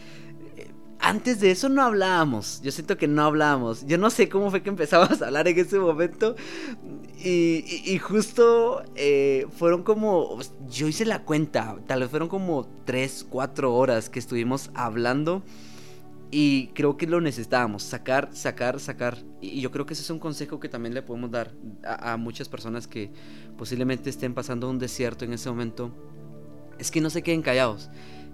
antes 1.00 1.40
de 1.40 1.52
eso 1.52 1.70
no 1.70 1.82
hablábamos. 1.82 2.62
Yo 2.62 2.72
siento 2.72 2.98
que 2.98 3.08
no 3.08 3.24
hablábamos. 3.24 3.86
Yo 3.88 3.98
no 3.98 4.10
sé 4.10 4.30
cómo 4.30 4.52
fue 4.52 4.62
que 4.62 4.70
empezamos 4.70 5.22
a 5.22 5.28
hablar 5.28 5.48
en 5.48 5.58
ese 5.58 5.80
momento. 5.80 6.36
Y, 7.24 8.00
justo 8.02 8.84
eh, 8.96 9.48
fueron 9.58 9.84
como. 9.84 10.40
Yo 10.70 10.88
hice 10.88 11.06
la 11.06 11.24
cuenta. 11.24 11.78
Tal 11.88 12.02
vez 12.02 12.10
fueron 12.10 12.28
como 12.28 12.68
3, 12.86 13.28
4 13.30 13.74
horas 13.74 14.10
que 14.10 14.20
estuvimos 14.20 14.72
hablando. 14.74 15.44
Y 16.32 16.68
creo 16.76 16.96
que 16.96 17.08
lo 17.08 17.22
necesitábamos, 17.22 17.82
sacar, 17.82 18.30
sacar, 18.34 18.80
sacar. 18.80 19.18
Y 19.42 19.62
yo 19.62 19.72
creo 19.72 19.88
que 19.88 19.94
ese 19.94 20.04
es 20.04 20.10
un 20.12 20.20
consejo 20.20 20.60
que 20.60 20.70
también 20.70 20.94
le 20.94 21.02
podemos 21.02 21.32
dar 21.32 21.52
a, 21.84 22.18
muchas 22.18 22.48
personas 22.48 22.88
que 22.88 23.12
posiblemente 23.58 24.12
estén 24.12 24.36
pasando 24.36 24.70
un 24.70 24.78
desierto 24.78 25.26
en 25.26 25.34
ese 25.34 25.50
momento. 25.50 25.92
Es 26.78 26.92
que 26.92 27.02
no 27.02 27.10
se 27.10 27.24
queden 27.24 27.42
callados, 27.42 27.90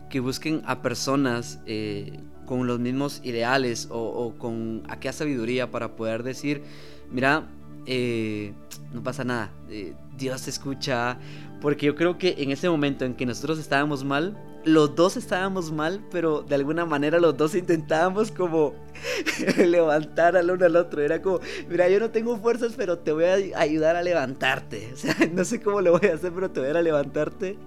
que 0.09 0.19
busquen 0.19 0.61
a 0.65 0.81
personas 0.81 1.61
eh, 1.65 2.19
con 2.45 2.67
los 2.67 2.79
mismos 2.79 3.21
ideales 3.23 3.87
o, 3.91 4.33
con 4.37 4.83
aquella 4.87 5.13
sabiduría 5.13 5.71
para 5.71 5.95
poder 5.95 6.23
decir, 6.23 6.63
mira, 7.11 7.47
eh, 7.85 8.53
no 8.93 9.03
pasa 9.03 9.23
nada, 9.23 9.51
eh, 9.69 9.93
Dios 10.17 10.43
te 10.43 10.49
escucha, 10.49 11.17
porque 11.61 11.87
yo 11.87 11.95
creo 11.95 12.17
que 12.17 12.35
en 12.39 12.51
ese 12.51 12.69
momento 12.69 13.05
en 13.05 13.15
que 13.15 13.25
nosotros 13.25 13.59
estábamos 13.59 14.03
mal, 14.03 14.37
los 14.65 14.95
dos 14.95 15.15
estábamos 15.15 15.71
mal, 15.71 16.03
pero 16.11 16.41
de 16.41 16.55
alguna 16.55 16.85
manera 16.85 17.19
los 17.19 17.37
dos 17.37 17.53
intentábamos 17.53 18.31
como 18.31 18.73
levantar 19.57 20.35
al 20.35 20.49
uno 20.49 20.65
al 20.65 20.75
otro. 20.75 21.01
Era 21.01 21.21
como, 21.21 21.39
mira, 21.69 21.87
yo 21.87 21.99
no 21.99 22.09
tengo 22.09 22.37
fuerzas, 22.37 22.73
pero 22.75 22.97
te 22.97 23.11
voy 23.11 23.25
a 23.25 23.59
ayudar 23.59 23.95
a 23.95 24.03
levantarte. 24.03 24.91
O 24.95 24.97
sea, 24.97 25.15
no 25.31 25.43
sé 25.45 25.61
cómo 25.61 25.81
lo 25.81 25.99
voy 25.99 26.09
a 26.09 26.15
hacer, 26.15 26.31
pero 26.33 26.49
te 26.49 26.59
voy 26.59 26.69
a, 26.69 26.79
a 26.79 26.81
levantarte. 26.81 27.57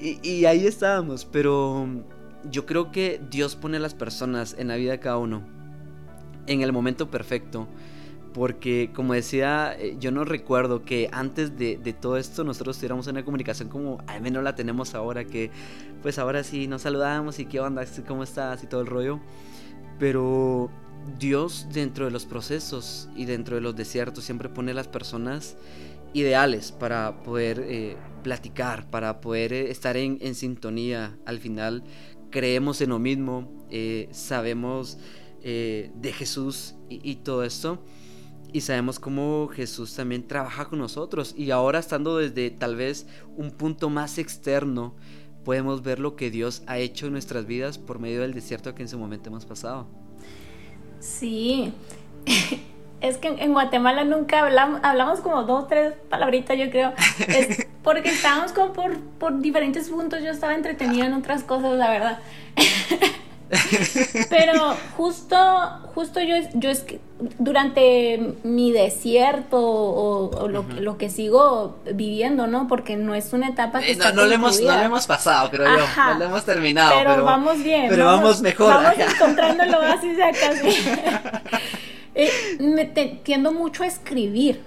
Y, 0.00 0.18
y 0.22 0.44
ahí 0.44 0.66
estábamos, 0.66 1.24
pero 1.24 1.88
yo 2.50 2.66
creo 2.66 2.90
que 2.90 3.20
Dios 3.30 3.56
pone 3.56 3.76
a 3.76 3.80
las 3.80 3.94
personas 3.94 4.54
en 4.58 4.68
la 4.68 4.76
vida 4.76 4.92
de 4.92 5.00
cada 5.00 5.18
uno 5.18 5.58
en 6.48 6.62
el 6.62 6.72
momento 6.72 7.10
perfecto. 7.10 7.68
Porque, 8.34 8.90
como 8.94 9.14
decía, 9.14 9.74
eh, 9.78 9.96
yo 9.98 10.12
no 10.12 10.24
recuerdo 10.24 10.84
que 10.84 11.08
antes 11.12 11.56
de, 11.58 11.76
todo 11.98 12.18
esto 12.18 12.44
nosotros 12.44 12.76
tuviéramos 12.76 13.06
una 13.06 13.24
comunicación 13.24 13.68
como 13.68 13.98
al 14.06 14.20
menos 14.20 14.44
la 14.44 14.54
tenemos 14.54 14.94
ahora, 14.94 15.24
que 15.24 15.50
pues 16.02 16.18
ahora 16.18 16.44
sí 16.44 16.68
nos 16.68 16.82
saludamos 16.82 17.38
y 17.38 17.46
qué 17.46 17.58
onda, 17.58 17.84
cómo 18.06 18.22
estás 18.22 18.62
y 18.62 18.66
todo 18.66 18.82
el 18.82 18.86
rollo. 18.86 19.20
Pero 19.98 20.70
Dios 21.18 21.66
dentro 21.72 22.04
de 22.04 22.10
los 22.10 22.26
procesos 22.26 23.08
y 23.16 23.24
dentro 23.24 23.56
de 23.56 23.62
los 23.62 23.74
desiertos 23.74 24.24
siempre 24.24 24.48
pone 24.48 24.74
las 24.74 24.88
personas 24.88 25.56
ideales 26.12 26.70
para 26.72 27.22
poder 27.22 27.64
eh, 27.66 27.96
platicar, 28.22 28.88
para 28.90 29.20
poder 29.20 29.52
eh, 29.52 29.70
estar 29.70 29.96
en, 29.96 30.34
sintonía. 30.34 31.16
Al 31.24 31.38
final 31.38 31.82
creemos 32.30 32.80
en 32.80 32.90
lo 32.90 32.98
mismo, 32.98 33.50
sabemos 34.10 34.98
de 35.42 36.12
Jesús 36.14 36.74
y 36.88 37.16
todo 37.16 37.44
esto 37.44 37.82
y 38.52 38.62
sabemos 38.62 38.98
cómo 38.98 39.48
Jesús 39.48 39.94
también 39.94 40.26
trabaja 40.26 40.66
con 40.66 40.78
nosotros. 40.78 41.34
Y 41.36 41.50
ahora 41.50 41.78
estando 41.78 42.16
desde 42.16 42.50
tal 42.50 42.76
vez 42.76 43.06
un 43.36 43.50
punto 43.50 43.90
más 43.90 44.18
externo 44.18 44.94
podemos 45.44 45.82
ver 45.82 45.98
lo 45.98 46.16
que 46.16 46.30
Dios 46.30 46.62
ha 46.66 46.78
hecho 46.78 47.06
en 47.06 47.12
nuestras 47.12 47.46
vidas 47.46 47.78
por 47.78 47.98
medio 47.98 48.20
del 48.20 48.34
desierto 48.34 48.74
que 48.74 48.82
en 48.82 48.88
su 48.88 48.98
momento 48.98 49.30
hemos 49.30 49.46
pasado. 49.46 49.86
Sí, 51.00 51.72
es 53.00 53.16
que 53.18 53.28
en 53.28 53.52
Guatemala 53.52 54.04
nunca 54.04 54.44
hablamos, 54.44 54.80
hablamos 54.82 55.20
como 55.20 55.44
dos, 55.44 55.68
tres 55.68 55.94
palabritas 56.10 56.58
yo 56.58 56.70
creo, 56.70 56.92
porque 57.88 58.10
estábamos 58.10 58.52
como 58.52 58.74
por, 58.74 58.98
por 59.18 59.40
diferentes 59.40 59.88
puntos, 59.88 60.22
yo 60.22 60.30
estaba 60.30 60.54
entretenida 60.54 61.06
en 61.06 61.14
otras 61.14 61.42
cosas, 61.42 61.72
la 61.78 61.88
verdad. 61.88 62.18
Pero 64.28 64.76
justo, 64.98 65.36
justo 65.94 66.20
yo, 66.20 66.34
yo 66.52 66.68
es 66.68 66.80
que 66.80 67.00
durante 67.38 68.34
mi 68.42 68.72
desierto 68.72 69.58
o, 69.58 70.48
lo, 70.48 70.98
que 70.98 71.08
sigo 71.08 71.78
viviendo, 71.94 72.46
¿no? 72.46 72.68
Porque 72.68 72.98
no 72.98 73.14
es 73.14 73.32
una 73.32 73.48
etapa 73.48 73.80
que... 73.80 73.92
Eh, 73.92 73.96
no, 73.96 74.12
no, 74.12 74.26
le 74.26 74.34
hemos, 74.34 74.60
no 74.60 74.76
le 74.76 74.84
hemos 74.84 75.06
pasado, 75.06 75.48
creo 75.48 75.64
yo. 75.78 75.86
No 75.96 76.18
le 76.18 76.24
hemos 76.26 76.44
terminado. 76.44 76.92
Pero, 76.94 77.24
vamos 77.24 77.62
bien. 77.62 77.86
Pero 77.88 78.04
vamos, 78.04 78.42
mejor. 78.42 78.68
Vamos 78.68 78.98
encontrando 79.14 79.62
el 79.62 79.74
oasis 79.74 80.18
acá. 80.20 80.52
eh, 82.14 82.30
me 82.60 82.84
tiendo 82.84 83.50
mucho 83.50 83.82
a 83.82 83.86
escribir. 83.86 84.60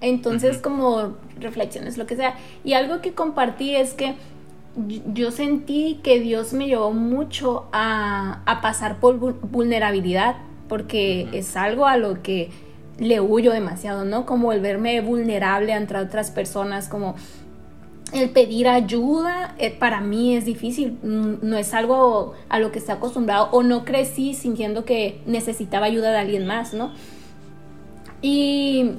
Entonces, 0.00 0.58
como 0.58 1.16
reflexiones, 1.38 1.98
lo 1.98 2.06
que 2.06 2.16
sea. 2.16 2.36
Y 2.64 2.72
algo 2.72 3.00
que 3.00 3.12
compartí 3.12 3.76
es 3.76 3.92
que 3.92 4.14
yo 5.12 5.30
sentí 5.30 6.00
que 6.02 6.20
Dios 6.20 6.52
me 6.52 6.66
llevó 6.66 6.92
mucho 6.92 7.66
a, 7.72 8.42
pasar 8.62 8.98
por 9.00 9.18
vulnerabilidad, 9.18 10.36
porque 10.68 11.28
es 11.32 11.56
algo 11.56 11.86
a 11.86 11.96
lo 11.96 12.22
que 12.22 12.50
le 12.98 13.20
huyo 13.20 13.52
demasiado, 13.52 14.04
¿no? 14.04 14.26
Como 14.26 14.52
el 14.52 14.60
verme 14.60 15.00
vulnerable 15.00 15.72
ante 15.72 15.96
otras 15.96 16.30
personas, 16.30 16.88
como 16.88 17.16
el 18.12 18.30
pedir 18.30 18.68
ayuda, 18.68 19.54
eh, 19.58 19.70
para 19.70 20.00
mí 20.00 20.36
es 20.36 20.44
difícil, 20.44 20.98
no 21.02 21.56
es 21.56 21.74
algo 21.74 22.34
a 22.48 22.58
lo 22.58 22.72
que 22.72 22.78
estoy 22.78 22.96
acostumbrado 22.96 23.48
o 23.52 23.62
no 23.62 23.84
crecí 23.84 24.34
sintiendo 24.34 24.84
que 24.84 25.20
necesitaba 25.26 25.86
ayuda 25.86 26.10
de 26.10 26.18
alguien 26.18 26.46
más, 26.46 26.74
¿no? 26.74 26.92
Y, 28.22 28.92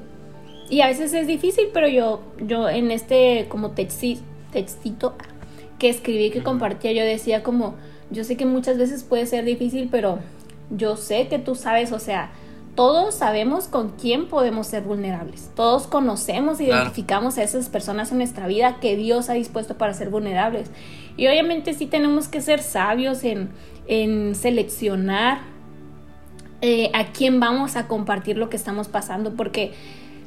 y 0.71 0.79
a 0.79 0.87
veces 0.87 1.13
es 1.13 1.27
difícil, 1.27 1.65
pero 1.73 1.89
yo, 1.89 2.21
yo 2.39 2.69
en 2.69 2.91
este 2.91 3.47
como 3.49 3.71
textito, 3.71 5.15
que 5.77 5.89
escribí, 5.89 6.31
que 6.31 6.41
compartía, 6.43 6.93
yo 6.93 7.03
decía 7.03 7.43
como, 7.43 7.75
yo 8.09 8.23
sé 8.23 8.37
que 8.37 8.45
muchas 8.45 8.77
veces 8.77 9.03
puede 9.03 9.25
ser 9.25 9.43
difícil, 9.43 9.89
pero 9.91 10.19
yo 10.69 10.95
sé 10.95 11.27
que 11.27 11.39
tú 11.39 11.55
sabes, 11.55 11.91
o 11.91 11.99
sea, 11.99 12.31
todos 12.75 13.15
sabemos 13.15 13.67
con 13.67 13.89
quién 13.89 14.29
podemos 14.29 14.67
ser 14.67 14.83
vulnerables. 14.83 15.51
Todos 15.57 15.87
conocemos, 15.87 16.61
identificamos 16.61 17.37
a 17.37 17.43
esas 17.43 17.67
personas 17.67 18.13
en 18.13 18.19
nuestra 18.19 18.47
vida 18.47 18.77
que 18.79 18.95
Dios 18.95 19.29
ha 19.29 19.33
dispuesto 19.33 19.77
para 19.77 19.93
ser 19.93 20.09
vulnerables. 20.09 20.71
Y 21.17 21.27
obviamente 21.27 21.73
sí 21.73 21.85
tenemos 21.85 22.29
que 22.29 22.39
ser 22.39 22.61
sabios 22.61 23.25
en, 23.25 23.49
en 23.87 24.35
seleccionar 24.35 25.39
eh, 26.61 26.91
a 26.93 27.11
quién 27.11 27.41
vamos 27.41 27.75
a 27.75 27.89
compartir 27.89 28.37
lo 28.37 28.49
que 28.49 28.55
estamos 28.55 28.87
pasando, 28.87 29.33
porque 29.33 29.73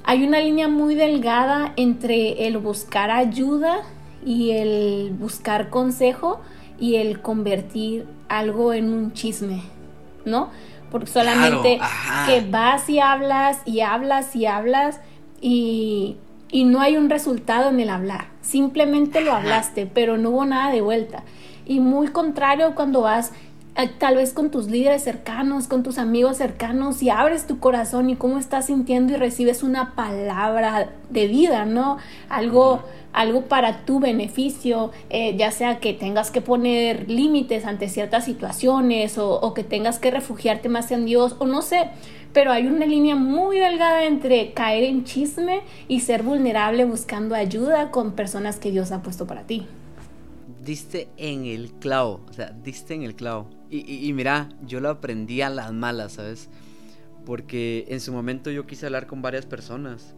hay 0.04 0.24
una 0.24 0.38
línea 0.40 0.68
muy 0.68 0.94
delgada 0.94 1.72
entre 1.76 2.46
el 2.46 2.58
buscar 2.58 3.10
ayuda 3.10 3.78
y 4.24 4.50
el 4.50 5.14
buscar 5.18 5.70
consejo 5.70 6.40
y 6.78 6.96
el 6.96 7.20
convertir 7.22 8.06
algo 8.28 8.74
en 8.74 8.92
un 8.92 9.12
chisme, 9.14 9.62
¿no? 10.26 10.50
Porque 10.90 11.06
solamente 11.06 11.80
que 12.26 12.40
vas 12.42 12.88
y 12.88 13.00
hablas 13.00 13.62
y 13.64 13.80
hablas 13.80 14.36
y 14.36 14.46
hablas 14.46 15.00
y, 15.40 16.16
y, 16.50 16.64
no 16.64 16.80
hay 16.80 16.96
un 16.96 17.10
resultado 17.10 17.70
en 17.70 17.80
el 17.80 17.88
hablar. 17.88 18.28
Simplemente 18.42 19.20
lo 19.22 19.32
hablaste, 19.32 19.86
pero 19.86 20.18
no 20.18 20.30
hubo 20.30 20.44
nada 20.44 20.70
de 20.70 20.82
vuelta. 20.82 21.24
Y 21.66 21.80
muy 21.80 22.08
contrario 22.08 22.74
cuando 22.74 23.00
vas 23.00 23.32
tal 23.98 24.16
vez 24.16 24.32
con 24.32 24.50
tus 24.50 24.68
líderes 24.68 25.02
cercanos, 25.02 25.66
con 25.66 25.82
tus 25.82 25.98
amigos 25.98 26.37
cercanos 26.37 27.02
y 27.02 27.10
abres 27.10 27.46
tu 27.46 27.58
corazón 27.58 28.08
y 28.10 28.16
cómo 28.16 28.38
estás 28.38 28.66
sintiendo 28.66 29.12
y 29.12 29.16
recibes 29.16 29.62
una 29.62 29.94
palabra 29.94 30.90
de 31.10 31.26
vida, 31.26 31.64
¿no? 31.64 31.98
Algo 32.28 32.82
algo 33.14 33.42
para 33.42 33.84
tu 33.84 34.00
beneficio, 34.00 34.90
eh, 35.08 35.37
ya 35.37 35.52
sea 35.52 35.78
que 35.78 35.94
tengas 35.94 36.32
que 36.32 36.40
poner 36.40 37.08
límites 37.08 37.64
ante 37.64 37.88
ciertas 37.88 38.24
situaciones 38.24 39.16
o, 39.18 39.54
que 39.54 39.62
tengas 39.62 40.00
que 40.00 40.10
refugiarte 40.10 40.68
más 40.68 40.90
en 40.90 41.06
Dios 41.06 41.37
o 41.38 41.46
no 41.46 41.62
sé, 41.62 41.90
pero 42.32 42.50
hay 42.50 42.66
una 42.66 42.87
línea 42.87 43.14
muy 43.14 43.60
delgada 43.60 44.04
entre 44.04 44.52
caer 44.52 44.82
en 44.82 45.04
chisme 45.04 45.60
y 45.87 46.00
ser 46.00 46.24
vulnerable 46.24 46.84
buscando 46.84 47.37
ayuda 47.37 47.92
con 47.92 48.12
personas 48.12 48.58
que 48.58 48.72
Dios 48.72 48.90
ha 48.90 49.00
puesto 49.00 49.26
para 49.26 49.44
ti. 49.44 49.64
Diste 50.64 51.09
en 51.16 51.44
el 51.44 51.72
clavo, 51.72 52.24
o 52.29 52.33
sea, 52.33 52.50
diste 52.50 52.94
en 52.94 53.03
el 53.03 53.14
clavo. 53.14 53.50
Y, 53.70 54.09
y 54.09 54.12
mira, 54.12 54.48
yo 54.62 54.81
lo 54.81 54.88
aprendí 54.88 55.42
a 55.42 55.50
las 55.50 55.72
malas, 55.72 56.14
¿sabes? 56.14 56.48
Porque 57.27 57.85
en 57.88 58.00
su 58.00 58.12
momento 58.12 58.50
yo 58.50 58.66
quise 58.66 58.87
hablar 58.87 59.07
con 59.07 59.22
varias 59.22 59.46
personas 59.46 60.14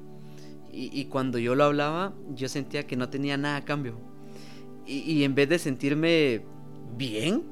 y, 0.79 1.07
cuando 1.07 1.39
yo 1.39 1.55
lo 1.55 1.65
hablaba, 1.65 2.13
yo 2.35 2.51
sentía 2.51 2.87
que 2.87 2.97
no 2.97 3.09
tenía 3.09 3.39
nada 3.39 3.57
a 3.57 3.65
cambio. 3.65 3.99
Y, 4.85 5.25
en 5.25 5.35
vez 5.35 5.49
de 5.49 5.59
sentirme 5.59 6.43
bien, 6.99 7.45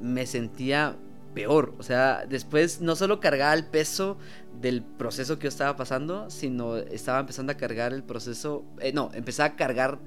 me 0.00 0.26
sentía 0.26 0.96
peor. 1.32 1.74
O 1.78 1.84
sea, 1.84 2.26
después 2.28 2.80
no 2.80 2.96
solo 2.96 3.20
cargaba 3.20 3.54
el 3.54 3.66
peso 3.66 4.18
del 4.60 4.82
proceso 4.82 5.38
que 5.38 5.44
yo 5.44 5.48
estaba 5.48 5.76
pasando, 5.76 6.28
sino 6.28 6.76
estaba 6.76 7.20
empezando 7.20 7.52
a 7.52 7.56
cargar 7.56 7.92
el 7.92 8.02
proceso. 8.02 8.64
Eh, 8.80 8.92
no, 8.92 9.10
empezaba 9.14 9.50
a 9.50 9.56
cargar 9.56 10.00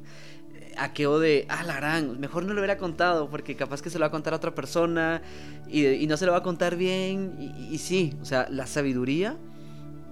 aquello 0.77 1.19
de, 1.19 1.45
ah, 1.49 1.63
la 1.63 1.75
gran, 1.75 2.19
mejor 2.19 2.43
no 2.43 2.53
lo 2.53 2.61
hubiera 2.61 2.77
contado, 2.77 3.29
porque 3.29 3.55
capaz 3.55 3.81
que 3.81 3.89
se 3.89 3.97
lo 3.97 4.03
va 4.03 4.07
a 4.07 4.11
contar 4.11 4.33
a 4.33 4.37
otra 4.37 4.53
persona 4.53 5.21
y, 5.67 6.05
no 6.07 6.17
se 6.17 6.25
lo 6.25 6.31
va 6.31 6.39
a 6.39 6.43
contar 6.43 6.75
bien. 6.75 7.53
y 7.71 7.77
sí, 7.77 8.15
o 8.21 8.25
sea, 8.25 8.47
la 8.49 8.67
sabiduría 8.67 9.37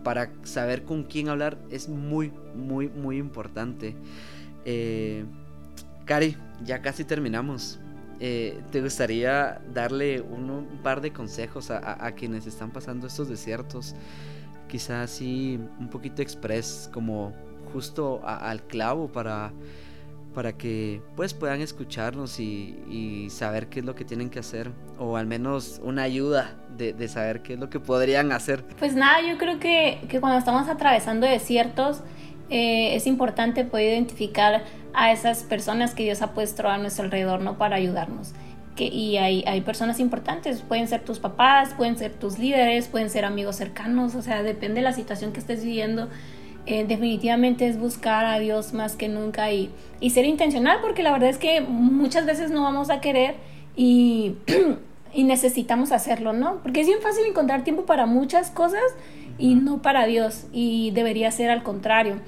para 0.03 0.31
saber 0.43 0.83
con 0.83 1.03
quién 1.03 1.29
hablar 1.29 1.57
es 1.71 1.89
muy, 1.89 2.31
muy, 2.55 2.89
muy 2.89 3.17
importante. 3.17 3.95
Eh, 4.65 5.25
Cari, 6.05 6.37
ya 6.63 6.81
casi 6.81 7.03
terminamos. 7.05 7.79
Eh, 8.19 8.61
¿Te 8.71 8.81
gustaría 8.81 9.61
darle 9.73 10.21
un, 10.21 10.79
par 10.83 11.01
de 11.01 11.11
consejos 11.11 11.71
a, 11.71 12.11
quienes 12.11 12.45
están 12.45 12.71
pasando 12.71 13.07
estos 13.07 13.29
desiertos? 13.29 13.95
Quizás 14.67 15.11
así 15.11 15.59
un 15.79 15.89
poquito 15.89 16.21
express, 16.21 16.89
como 16.93 17.33
justo 17.71 18.21
al 18.23 18.63
clavo 18.63 19.11
para, 19.11 19.51
para 20.33 20.53
que 20.53 21.01
pues 21.15 21.33
puedan 21.33 21.61
escucharnos 21.61 22.39
y, 22.39 22.77
y, 22.89 23.29
saber 23.29 23.67
qué 23.67 23.79
es 23.79 23.85
lo 23.85 23.95
que 23.95 24.03
tienen 24.03 24.29
que 24.29 24.39
hacer 24.39 24.71
o 24.97 25.15
al 25.15 25.27
menos 25.27 25.79
una 25.83 26.03
ayuda 26.03 26.55
de, 26.75 26.93
de, 26.93 27.07
saber 27.07 27.41
qué 27.41 27.53
es 27.53 27.59
lo 27.59 27.69
que 27.69 27.79
podrían 27.79 28.31
hacer. 28.31 28.63
Pues 28.79 28.95
nada, 28.95 29.21
yo 29.21 29.37
creo 29.37 29.59
que, 29.59 30.01
que 30.09 30.19
cuando 30.19 30.39
estamos 30.39 30.67
atravesando 30.67 31.27
desiertos 31.27 32.01
eh, 32.49 32.95
es 32.95 33.07
importante 33.07 33.63
poder 33.65 33.93
identificar 33.93 34.63
a 34.93 35.11
esas 35.11 35.43
personas 35.43 35.93
que 35.93 36.03
Dios 36.03 36.21
ha 36.21 36.33
puesto 36.33 36.67
a 36.67 36.77
nuestro 36.77 37.05
alrededor 37.05 37.41
¿no? 37.41 37.57
para 37.57 37.75
ayudarnos. 37.77 38.33
Que, 38.75 38.85
y 38.85 39.17
hay, 39.17 39.43
hay 39.45 39.61
personas 39.61 39.99
importantes, 39.99 40.61
pueden 40.61 40.87
ser 40.87 41.03
tus 41.03 41.19
papás, 41.19 41.73
pueden 41.75 41.95
ser 41.97 42.13
tus 42.13 42.39
líderes, 42.39 42.87
pueden 42.87 43.09
ser 43.09 43.23
amigos 43.23 43.55
cercanos, 43.55 44.15
o 44.15 44.23
sea, 44.23 44.41
depende 44.41 44.75
de 44.75 44.81
la 44.81 44.93
situación 44.93 45.31
que 45.31 45.39
estés 45.39 45.63
viviendo 45.63 46.09
eh, 46.65 46.85
definitivamente 46.87 47.67
es 47.67 47.77
buscar 47.77 48.25
a 48.25 48.39
Dios 48.39 48.73
más 48.73 48.95
que 48.95 49.09
nunca 49.09 49.51
y, 49.51 49.69
y, 49.99 50.11
ser 50.11 50.23
intencional, 50.23 50.77
porque 50.81 51.03
la 51.03 51.11
verdad 51.11 51.29
es 51.29 51.37
que 51.37 51.59
muchas 51.59 52.25
veces 52.25 52.51
no 52.51 52.63
vamos 52.63 52.89
a 52.89 53.01
querer 53.01 53.35
y, 53.75 54.35
y, 55.13 55.25
necesitamos 55.25 55.91
hacerlo, 55.91 56.31
¿no? 56.31 56.59
Porque 56.63 56.81
es 56.81 56.87
bien 56.87 57.01
fácil 57.01 57.25
encontrar 57.25 57.65
tiempo 57.65 57.85
para 57.85 58.05
muchas 58.05 58.49
cosas 58.49 58.81
y 59.37 59.55
no 59.55 59.81
para 59.81 60.05
Dios, 60.05 60.45
y 60.53 60.91
debería 60.91 61.31
ser 61.31 61.49
al 61.49 61.63
contrario. 61.63 62.19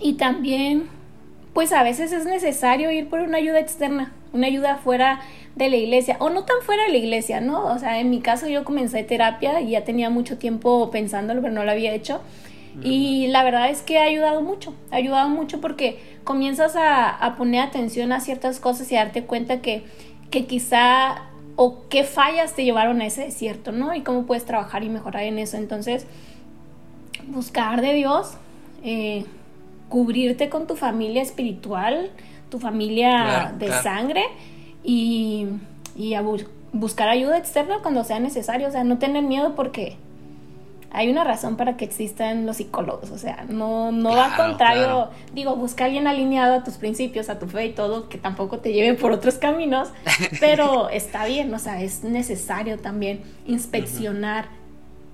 Y 0.00 0.14
también, 0.14 0.84
pues 1.52 1.72
a 1.72 1.82
veces 1.82 2.12
es 2.12 2.26
necesario 2.26 2.92
ir 2.92 3.08
por 3.08 3.20
una 3.20 3.38
ayuda 3.38 3.58
externa, 3.58 4.12
una 4.32 4.46
ayuda 4.46 4.76
fuera 4.76 5.20
de 5.56 5.68
la 5.68 5.76
iglesia, 5.76 6.16
o 6.20 6.30
no 6.30 6.44
tan 6.44 6.58
fuera 6.62 6.84
de 6.84 6.90
la 6.92 6.98
iglesia, 6.98 7.40
¿no? 7.40 7.66
O 7.66 7.78
sea, 7.78 7.98
en 7.98 8.08
mi 8.08 8.20
caso 8.20 8.46
yo 8.46 8.62
comencé 8.62 9.02
terapia 9.02 9.60
y 9.60 9.70
ya 9.70 9.82
tenía 9.82 10.10
mucho 10.10 10.38
tiempo 10.38 10.92
pensándolo, 10.92 11.42
pero 11.42 11.52
no 11.52 11.64
lo 11.64 11.72
había 11.72 11.92
hecho. 11.92 12.20
Y 12.80 13.26
la 13.26 13.44
verdad 13.44 13.68
es 13.68 13.82
que 13.82 13.98
ha 13.98 14.04
ayudado 14.04 14.40
mucho, 14.40 14.74
ha 14.90 14.96
ayudado 14.96 15.28
mucho 15.28 15.60
porque 15.60 16.00
comienzas 16.24 16.74
a, 16.76 17.34
poner 17.36 17.60
atención 17.60 18.12
a 18.12 18.20
ciertas 18.20 18.60
cosas 18.60 18.90
y 18.90 18.96
a 18.96 19.04
darte 19.04 19.24
cuenta 19.24 19.60
que, 19.60 19.84
que 20.30 20.46
quizá 20.46 21.22
o 21.56 21.88
qué 21.88 22.04
fallas 22.04 22.54
te 22.54 22.64
llevaron 22.64 23.00
a 23.02 23.06
ese 23.06 23.24
desierto, 23.24 23.72
¿no? 23.72 23.94
Y 23.94 24.00
cómo 24.00 24.24
puedes 24.24 24.46
trabajar 24.46 24.84
y 24.84 24.88
mejorar 24.88 25.24
en 25.24 25.38
eso. 25.38 25.58
Entonces, 25.58 26.06
buscar 27.26 27.82
de 27.82 27.92
Dios, 27.92 28.34
eh, 28.82 29.26
cubrirte 29.88 30.48
con 30.48 30.66
tu 30.66 30.74
familia 30.74 31.20
espiritual, 31.20 32.10
tu 32.48 32.58
familia 32.58 33.54
de 33.58 33.70
sangre 33.70 34.24
y, 34.82 35.46
y 35.94 36.14
buscar 36.72 37.08
ayuda 37.08 37.36
externa 37.36 37.80
cuando 37.82 38.02
sea 38.02 38.18
necesario. 38.18 38.68
O 38.68 38.70
sea, 38.70 38.82
no 38.84 38.98
tener 38.98 39.22
miedo 39.22 39.54
porque 39.54 39.98
hay 40.92 41.10
una 41.10 41.24
razón 41.24 41.56
para 41.56 41.76
que 41.76 41.84
existan 41.84 42.44
los 42.44 42.58
psicólogos, 42.58 43.10
o 43.10 43.18
sea, 43.18 43.46
no, 43.48 43.92
no 43.92 44.10
va 44.10 44.26
al 44.26 44.36
contrario, 44.36 45.08
digo, 45.32 45.56
busca 45.56 45.84
a 45.84 45.86
alguien 45.86 46.06
alineado 46.06 46.54
a 46.54 46.64
tus 46.64 46.74
principios, 46.74 47.30
a 47.30 47.38
tu 47.38 47.46
fe 47.46 47.66
y 47.66 47.72
todo, 47.72 48.08
que 48.08 48.18
tampoco 48.18 48.58
te 48.58 48.72
lleve 48.72 48.94
por 48.94 49.12
otros 49.12 49.36
caminos, 49.36 49.88
pero 50.38 50.88
está 50.90 51.24
bien, 51.24 51.52
o 51.54 51.58
sea, 51.58 51.82
es 51.82 52.04
necesario 52.04 52.78
también 52.78 53.22
inspeccionar 53.46 54.61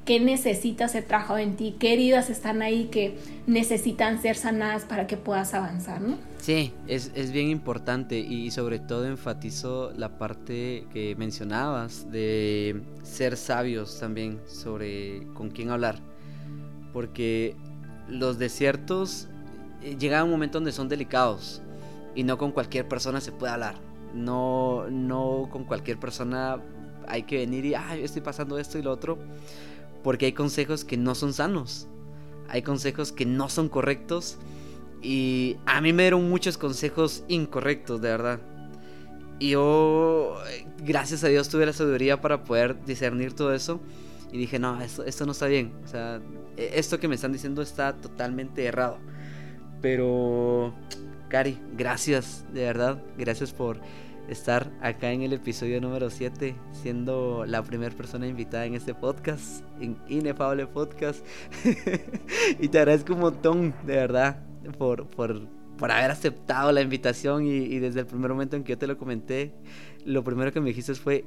qué 0.09 0.21
necesita 0.21 0.89
ser 0.89 1.05
trabajado 1.05 1.39
en 1.39 1.55
ti, 1.55 1.77
qué 1.79 1.93
heridas 1.93 2.31
están 2.31 2.63
ahí 2.63 2.87
que 2.87 3.19
necesitan 3.47 4.23
ser 4.23 4.37
sanadas 4.37 4.87
para 4.87 5.07
que 5.07 5.19
puedas 5.19 5.53
avanzar, 5.53 6.01
¿no? 6.01 6.17
Sí, 6.39 6.73
es, 6.87 7.13
es 7.15 7.31
bien 7.31 7.51
importante 7.51 8.19
y 8.19 8.51
sobre 8.51 8.79
todo 8.79 9.05
enfatizo 9.05 9.93
la 9.99 10.17
parte 10.17 10.87
que 10.95 11.15
mencionabas 11.17 12.11
de 12.11 12.81
ser 13.03 13.37
sabios 13.37 14.01
también 14.01 14.41
sobre 14.47 15.27
con 15.35 15.51
quién 15.51 15.69
hablar, 15.69 16.01
porque 16.95 17.55
los 18.09 18.39
desiertos 18.39 19.29
eh, 19.83 19.95
llegan 19.99 20.21
a 20.21 20.25
un 20.25 20.31
momento 20.31 20.57
donde 20.57 20.73
son 20.73 20.89
delicados 20.89 21.61
y 22.15 22.23
no 22.23 22.39
con 22.39 22.53
cualquier 22.53 22.89
persona 22.89 23.21
se 23.21 23.31
puede 23.31 23.53
hablar, 23.53 23.75
no, 24.15 24.89
no 24.89 25.51
con 25.53 25.65
cualquier 25.65 26.01
persona 26.01 26.63
hay 27.07 27.25
que 27.25 27.37
venir 27.37 27.67
y, 27.67 27.75
ay, 27.75 28.05
estoy 28.05 28.23
pasando 28.23 28.59
esto 28.59 28.79
y 28.79 28.83
lo 28.83 28.91
otro 28.91 29.19
porque 30.03 30.27
hay 30.27 30.33
consejos 30.33 30.85
que 30.85 30.97
no 30.97 31.15
son 31.15 31.33
sanos. 31.33 31.89
Hay 32.49 32.63
consejos 32.63 33.13
que 33.13 33.27
no 33.27 33.49
son 33.49 33.69
correctos. 33.69 34.39
Y 35.03 35.57
a 35.67 35.81
mí 35.81 35.93
me 35.93 36.05
dieron 36.05 36.29
muchos 36.29 36.59
consejos 36.59 37.25
incorrectos, 37.29 38.01
de 38.01 38.09
verdad. 38.09 38.41
Y 39.39 39.51
yo, 39.51 40.37
gracias 40.85 41.23
a 41.23 41.29
Dios, 41.29 41.49
tuve 41.49 41.67
la 41.67 41.73
sabiduría 41.73 42.21
para 42.21 42.43
poder 42.45 42.85
discernir 42.85 43.35
todo 43.35 43.55
eso. 43.55 43.81
Y 44.33 44.39
dije, 44.39 44.59
no, 44.59 44.81
esto, 44.81 45.05
esto 45.05 45.27
no 45.27 45.33
está 45.33 45.47
bien. 45.47 45.73
O 45.85 45.89
sea, 45.89 46.21
e, 46.57 46.73
esto 46.75 46.99
que 46.99 47.09
me 47.09 47.15
están 47.15 47.33
diciendo 47.33 47.63
está 47.63 47.95
totalmente 47.95 48.65
errado. 48.65 48.99
Pero, 49.81 50.75
Cari, 51.29 51.59
gracias, 51.77 52.45
de 52.53 52.63
verdad. 52.63 53.03
Gracias 53.17 53.53
por 53.53 53.81
estar 54.29 54.71
acá 54.81 55.13
en 55.13 55.23
el 55.23 55.33
episodio 55.33 55.81
número 55.81 56.11
7, 56.11 56.55
siendo 56.73 57.45
la 57.47 57.63
primera 57.63 57.95
persona 57.95 58.27
invitada 58.27 58.67
en 58.67 58.75
este 58.75 58.95
podcast, 58.95 59.65
en 59.81 59.97
Inefable 60.09 60.67
Podcast. 60.67 61.25
y 62.61 62.69
te 62.69 62.79
agradezco 62.79 63.15
un 63.15 63.21
montón, 63.21 63.75
de 63.87 63.97
verdad, 63.97 64.45
por, 64.79 65.07
por, 65.09 65.49
por 65.77 65.91
haber 65.91 66.11
aceptado 66.11 66.73
la 66.73 66.81
invitación 66.81 67.47
y, 67.47 67.79
desde 67.79 68.01
el 68.01 68.07
primer 68.07 68.31
momento 68.31 68.57
en 68.57 68.65
que 68.65 68.73
yo 68.73 68.79
te 68.79 68.87
lo 68.87 68.99
comenté, 68.99 69.55
lo 70.05 70.23
primero 70.23 70.53
que 70.53 70.61
me 70.61 70.69
dijiste 70.69 70.95
fue, 70.95 71.25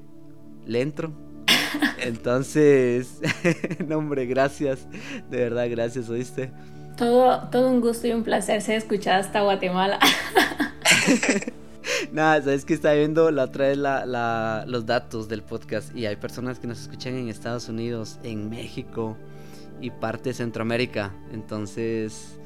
le 0.65 0.81
entro. 0.81 1.11
Entonces, 1.99 3.19
no 3.87 3.97
hombre, 3.97 4.25
gracias, 4.25 4.87
de 5.29 5.37
verdad, 5.37 5.67
gracias, 5.69 6.09
¿oíste? 6.09 6.51
Todo, 6.97 7.49
todo 7.49 7.69
un 7.69 7.81
gusto 7.81 8.07
y 8.07 8.11
un 8.11 8.23
placer 8.23 8.61
ser 8.61 8.75
escuchada 8.75 9.17
hasta 9.17 9.41
Guatemala. 9.41 9.99
Nada, 12.11 12.41
sabes 12.41 12.65
que 12.65 12.73
está 12.73 12.93
viendo 12.93 13.31
la 13.31 13.45
otra 13.45 13.67
vez 13.67 13.77
la, 13.77 14.65
los 14.67 14.85
datos 14.85 15.27
del 15.27 15.43
podcast 15.43 15.95
y 15.95 16.05
hay 16.05 16.15
personas 16.15 16.59
que 16.59 16.67
nos 16.67 16.81
escuchan 16.81 17.15
en 17.15 17.29
Estados 17.29 17.69
Unidos, 17.69 18.19
en 18.23 18.49
México 18.49 19.17
y 19.79 19.89
parte 19.89 20.29
de 20.29 20.33
Centroamérica. 20.33 21.13
Entonces, 21.31 22.39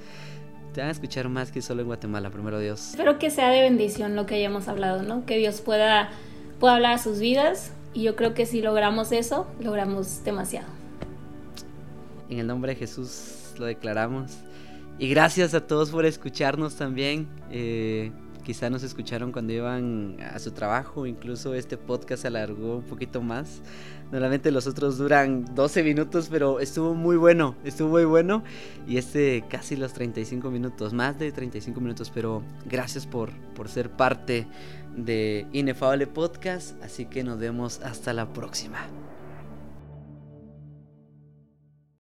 te 0.74 0.82
van 0.82 0.90
a 0.90 0.92
escuchar 0.92 1.30
más 1.30 1.52
que 1.52 1.62
solo 1.62 1.82
en 1.82 1.88
Guatemala, 1.88 2.30
primero 2.30 2.60
Dios. 2.60 2.92
Espero 2.92 3.20
que 3.20 3.30
sea 3.30 3.50
de 3.50 3.62
bendición 3.62 4.16
lo 4.16 4.26
que 4.26 4.36
hayamos 4.36 4.68
hablado, 4.68 5.04
¿no? 5.04 5.26
Que 5.26 5.38
Dios 5.38 5.62
pueda, 5.62 6.10
pueda 6.60 6.76
hablar 6.76 6.94
a 6.94 6.98
sus 6.98 7.20
vidas 7.20 7.72
y 7.94 8.04
yo 8.04 8.16
creo 8.16 8.34
que 8.34 8.46
si 8.46 8.62
logramos 8.62 9.12
eso, 9.12 9.48
logramos 9.60 10.24
demasiado. 10.24 10.68
En 12.30 12.40
el 12.40 12.48
nombre 12.48 12.74
de 12.74 12.80
Jesús 12.80 13.54
lo 13.58 13.66
declaramos. 13.66 14.32
Y 14.98 15.10
gracias 15.10 15.54
a 15.54 15.68
todos 15.68 15.92
por 15.92 16.06
escucharnos 16.06 16.76
también. 16.76 17.28
Eh, 17.52 18.12
quizá 18.46 18.70
nos 18.70 18.84
escucharon 18.84 19.32
cuando 19.32 19.52
iban 19.52 20.18
a 20.22 20.38
su 20.40 20.52
trabajo, 20.52 21.08
incluso 21.08 21.56
este 21.56 21.78
podcast 21.78 22.22
se 22.22 22.28
alargó 22.28 22.78
un 22.78 22.84
poquito 22.84 23.22
más. 23.22 23.62
Normalmente 24.12 24.52
los 24.52 24.68
otros 24.68 24.98
duran 24.98 25.56
12 25.56 25.84
minutos, 25.84 26.28
pero 26.30 26.60
estuvo 26.60 26.94
muy 26.94 27.18
bueno, 27.18 27.56
estuvo 27.66 27.90
muy 27.90 28.06
bueno. 28.06 28.44
Y 28.88 28.98
este 28.98 29.44
casi 29.50 29.76
los 29.76 29.94
35 29.94 30.52
minutos, 30.52 30.94
más 30.94 31.18
de 31.18 31.32
35 31.32 31.82
minutos, 31.82 32.12
pero 32.14 32.44
gracias 32.66 33.08
por, 33.08 33.32
por 33.56 33.68
ser 33.68 33.90
parte 33.90 34.48
de 34.96 35.48
Inefable 35.52 36.06
Podcast, 36.06 36.82
así 36.84 37.06
que 37.06 37.24
nos 37.24 37.40
vemos 37.40 37.82
hasta 37.82 38.14
la 38.14 38.32
próxima. 38.32 38.88